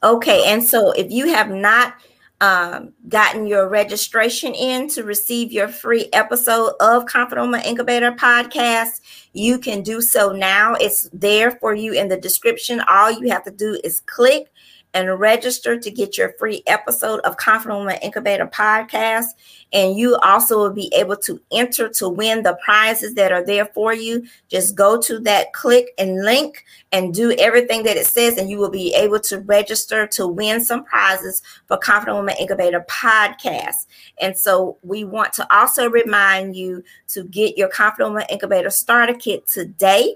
Okay. 0.02 0.44
And 0.46 0.64
so 0.64 0.92
if 0.92 1.10
you 1.10 1.28
have 1.28 1.50
not 1.50 1.96
um, 2.40 2.94
gotten 3.10 3.46
your 3.46 3.68
registration 3.68 4.54
in 4.54 4.88
to 4.88 5.04
receive 5.04 5.52
your 5.52 5.68
free 5.68 6.08
episode 6.14 6.72
of 6.80 7.04
Confident 7.04 7.46
Woman 7.46 7.60
Incubator 7.60 8.12
podcast, 8.12 9.02
you 9.34 9.58
can 9.58 9.82
do 9.82 10.00
so 10.00 10.32
now. 10.32 10.76
It's 10.76 11.10
there 11.12 11.50
for 11.50 11.74
you 11.74 11.92
in 11.92 12.08
the 12.08 12.16
description. 12.16 12.80
All 12.88 13.10
you 13.10 13.28
have 13.28 13.44
to 13.44 13.50
do 13.50 13.78
is 13.84 14.00
click 14.00 14.50
and 14.94 15.18
register 15.18 15.78
to 15.78 15.90
get 15.90 16.16
your 16.16 16.32
free 16.38 16.62
episode 16.66 17.20
of 17.20 17.36
Confident 17.36 17.80
Woman 17.80 17.98
Incubator 18.00 18.46
podcast. 18.46 19.26
And 19.72 19.98
you 19.98 20.16
also 20.22 20.56
will 20.56 20.72
be 20.72 20.90
able 20.96 21.16
to 21.16 21.40
enter 21.52 21.88
to 21.88 22.08
win 22.08 22.44
the 22.44 22.56
prizes 22.64 23.14
that 23.14 23.32
are 23.32 23.44
there 23.44 23.66
for 23.66 23.92
you. 23.92 24.24
Just 24.48 24.76
go 24.76 25.00
to 25.02 25.18
that 25.20 25.52
click 25.52 25.88
and 25.98 26.24
link 26.24 26.64
and 26.92 27.12
do 27.12 27.32
everything 27.38 27.82
that 27.82 27.96
it 27.96 28.06
says, 28.06 28.38
and 28.38 28.48
you 28.48 28.58
will 28.58 28.70
be 28.70 28.94
able 28.94 29.18
to 29.18 29.40
register 29.40 30.06
to 30.06 30.28
win 30.28 30.64
some 30.64 30.84
prizes 30.84 31.42
for 31.66 31.76
Confident 31.76 32.16
Woman 32.16 32.36
Incubator 32.38 32.86
podcast. 32.88 33.86
And 34.20 34.38
so 34.38 34.78
we 34.82 35.02
want 35.02 35.32
to 35.34 35.54
also 35.54 35.90
remind 35.90 36.54
you 36.54 36.84
to 37.08 37.24
get 37.24 37.58
your 37.58 37.68
Confident 37.68 38.10
Woman 38.10 38.26
Incubator 38.30 38.70
starter 38.70 39.14
kit 39.14 39.48
today 39.48 40.14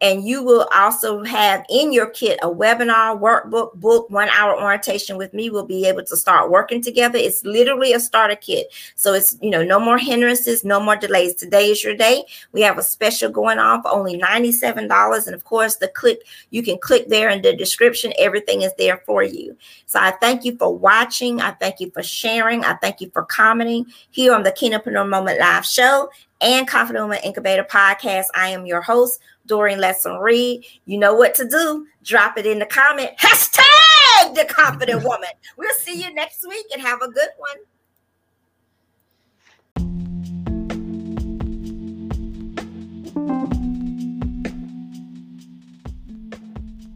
and 0.00 0.26
you 0.26 0.42
will 0.42 0.66
also 0.74 1.22
have 1.24 1.64
in 1.68 1.92
your 1.92 2.08
kit 2.10 2.38
a 2.42 2.48
webinar, 2.48 3.20
workbook, 3.20 3.74
book, 3.74 4.08
one 4.08 4.28
hour 4.30 4.58
orientation 4.58 5.16
with 5.16 5.34
me. 5.34 5.50
We'll 5.50 5.66
be 5.66 5.86
able 5.86 6.04
to 6.04 6.16
start 6.16 6.50
working 6.50 6.80
together. 6.80 7.18
It's 7.18 7.44
literally 7.44 7.92
a 7.92 8.00
starter 8.00 8.36
kit. 8.36 8.68
So 8.94 9.12
it's, 9.12 9.36
you 9.42 9.50
know, 9.50 9.62
no 9.62 9.78
more 9.78 9.98
hindrances, 9.98 10.64
no 10.64 10.80
more 10.80 10.96
delays. 10.96 11.34
Today 11.34 11.66
is 11.66 11.84
your 11.84 11.94
day. 11.94 12.24
We 12.52 12.62
have 12.62 12.78
a 12.78 12.82
special 12.82 13.30
going 13.30 13.58
on 13.58 13.82
for 13.82 13.90
only 13.90 14.18
$97. 14.18 15.26
And 15.26 15.34
of 15.34 15.44
course, 15.44 15.76
the 15.76 15.88
click, 15.88 16.20
you 16.50 16.62
can 16.62 16.78
click 16.78 17.08
there 17.08 17.28
in 17.28 17.42
the 17.42 17.54
description. 17.54 18.12
Everything 18.18 18.62
is 18.62 18.72
there 18.78 19.02
for 19.04 19.22
you. 19.22 19.56
So 19.84 20.00
I 20.00 20.12
thank 20.12 20.44
you 20.44 20.56
for 20.56 20.74
watching. 20.74 21.40
I 21.40 21.50
thank 21.52 21.80
you 21.80 21.90
for 21.90 22.02
sharing. 22.02 22.64
I 22.64 22.74
thank 22.74 23.00
you 23.00 23.10
for 23.10 23.24
commenting 23.24 23.86
here 24.10 24.34
on 24.34 24.44
the 24.44 24.52
Kingdompreneur 24.52 25.08
Moment 25.08 25.38
Live 25.38 25.66
show 25.66 26.08
and 26.40 26.66
Confident 26.66 27.04
Woman 27.04 27.20
Incubator 27.24 27.64
podcast. 27.64 28.26
I 28.34 28.48
am 28.48 28.66
your 28.66 28.80
host, 28.80 29.20
Doreen 29.46 29.78
Lettsome 29.78 30.20
Reid. 30.20 30.64
You 30.86 30.98
know 30.98 31.14
what 31.14 31.34
to 31.36 31.48
do. 31.48 31.86
Drop 32.02 32.38
it 32.38 32.46
in 32.46 32.58
the 32.58 32.66
comment. 32.66 33.10
Hashtag 33.18 34.34
the 34.34 34.46
confident 34.48 35.04
woman. 35.04 35.28
We'll 35.56 35.74
see 35.78 36.02
you 36.02 36.12
next 36.14 36.46
week 36.48 36.66
and 36.72 36.80
have 36.80 37.02
a 37.02 37.10
good 37.10 37.28
one. 37.36 37.58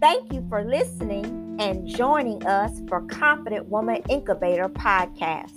Thank 0.00 0.32
you 0.32 0.46
for 0.48 0.64
listening 0.64 1.56
and 1.58 1.86
joining 1.86 2.44
us 2.46 2.82
for 2.88 3.00
Confident 3.02 3.68
Woman 3.68 4.02
Incubator 4.08 4.68
podcast. 4.68 5.52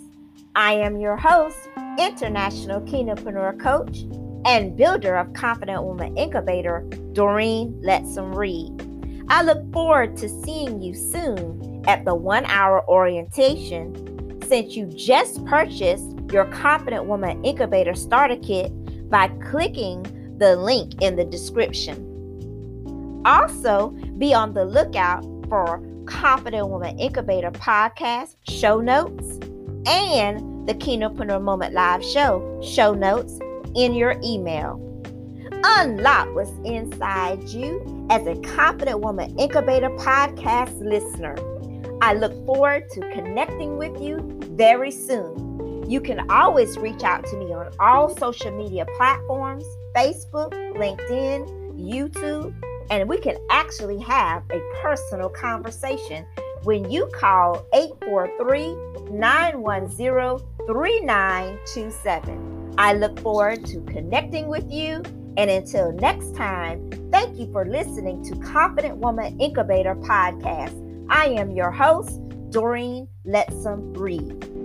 I 0.56 0.74
am 0.74 1.00
your 1.00 1.18
host, 1.18 1.58
International 1.98 2.82
Kingdompreneur 2.82 3.60
Coach 3.60 4.06
and 4.46 4.78
builder 4.78 5.16
of 5.18 5.34
Confident 5.34 5.84
Woman 5.84 6.16
Incubator, 6.18 6.88
Doreen 7.14 7.74
Lettsome 7.84 8.36
Reid. 8.36 8.84
I 9.30 9.44
look 9.44 9.72
forward 9.74 10.16
to 10.18 10.30
seeing 10.30 10.82
you 10.82 10.96
soon 10.96 11.84
at 11.88 12.06
the 12.06 12.16
one 12.16 12.46
hour 12.46 12.88
orientation 12.88 14.42
since 14.48 14.76
you 14.76 14.86
just 14.86 15.44
purchased 15.46 16.08
your 16.32 16.46
Confident 16.46 17.06
Woman 17.06 17.44
Incubator 17.44 17.94
Starter 17.94 18.38
Kit 18.38 18.72
by 19.10 19.28
clicking 19.50 20.04
the 20.38 20.56
link 20.56 21.02
in 21.02 21.16
the 21.16 21.26
description. 21.26 22.04
Also, 23.26 23.90
be 24.18 24.34
on 24.34 24.54
the 24.54 24.64
lookout 24.64 25.24
for 25.50 25.84
Confident 26.06 26.70
Woman 26.70 26.98
Incubator 26.98 27.52
podcast 27.52 28.36
show 28.48 28.80
notes 28.80 29.40
and 29.86 30.57
the 30.68 30.76
Kingdompreneur 30.76 31.42
Moment 31.42 31.74
Live 31.74 32.04
show 32.04 32.62
show 32.62 32.94
notes 32.94 33.40
in 33.76 33.94
your 33.94 34.16
email. 34.22 34.84
Unlock 35.64 36.36
what's 36.36 36.52
inside 36.66 37.42
you 37.50 38.08
as 38.10 38.28
a 38.28 38.36
Confident 38.42 39.00
Woman 39.00 39.34
Incubator 39.40 39.90
podcast 39.92 40.78
listener. 40.82 41.36
I 42.02 42.14
look 42.14 42.34
forward 42.46 42.90
to 42.92 43.00
connecting 43.14 43.78
with 43.78 44.00
you 44.02 44.20
very 44.58 44.92
soon. 44.92 45.90
You 45.90 46.02
can 46.02 46.30
always 46.30 46.78
reach 46.78 47.04
out 47.04 47.26
to 47.28 47.38
me 47.38 47.54
on 47.54 47.72
all 47.80 48.16
social 48.18 48.52
media 48.52 48.86
platforms 48.98 49.64
Facebook, 49.96 50.52
LinkedIn, 50.76 51.80
YouTube, 51.80 52.54
and 52.92 53.08
we 53.08 53.18
can 53.20 53.38
actually 53.50 54.00
have 54.02 54.44
a 54.52 54.60
personal 54.82 55.30
conversation 55.30 56.26
when 56.64 56.92
you 56.92 57.08
call 57.14 57.66
843 57.74 58.76
910 59.12 60.57
3927. 60.68 62.76
I 62.78 62.94
look 62.94 63.20
forward 63.22 63.66
to 63.66 63.82
connecting 63.82 64.48
with 64.48 64.72
you. 64.72 65.02
And 65.38 65.50
until 65.50 65.94
next 65.94 66.36
time, 66.36 66.92
thank 67.12 67.40
you 67.40 67.52
for 67.52 67.66
listening 67.66 68.24
to 68.26 68.36
Confident 68.40 68.98
Woman 68.98 69.40
Incubator 69.40 69.96
Podcast. 69.96 70.76
I 71.10 71.28
am 71.28 71.52
your 71.52 71.72
host, 71.72 72.20
Doreen 72.50 73.08
Lettsome 73.26 73.98
Reid. 73.98 74.57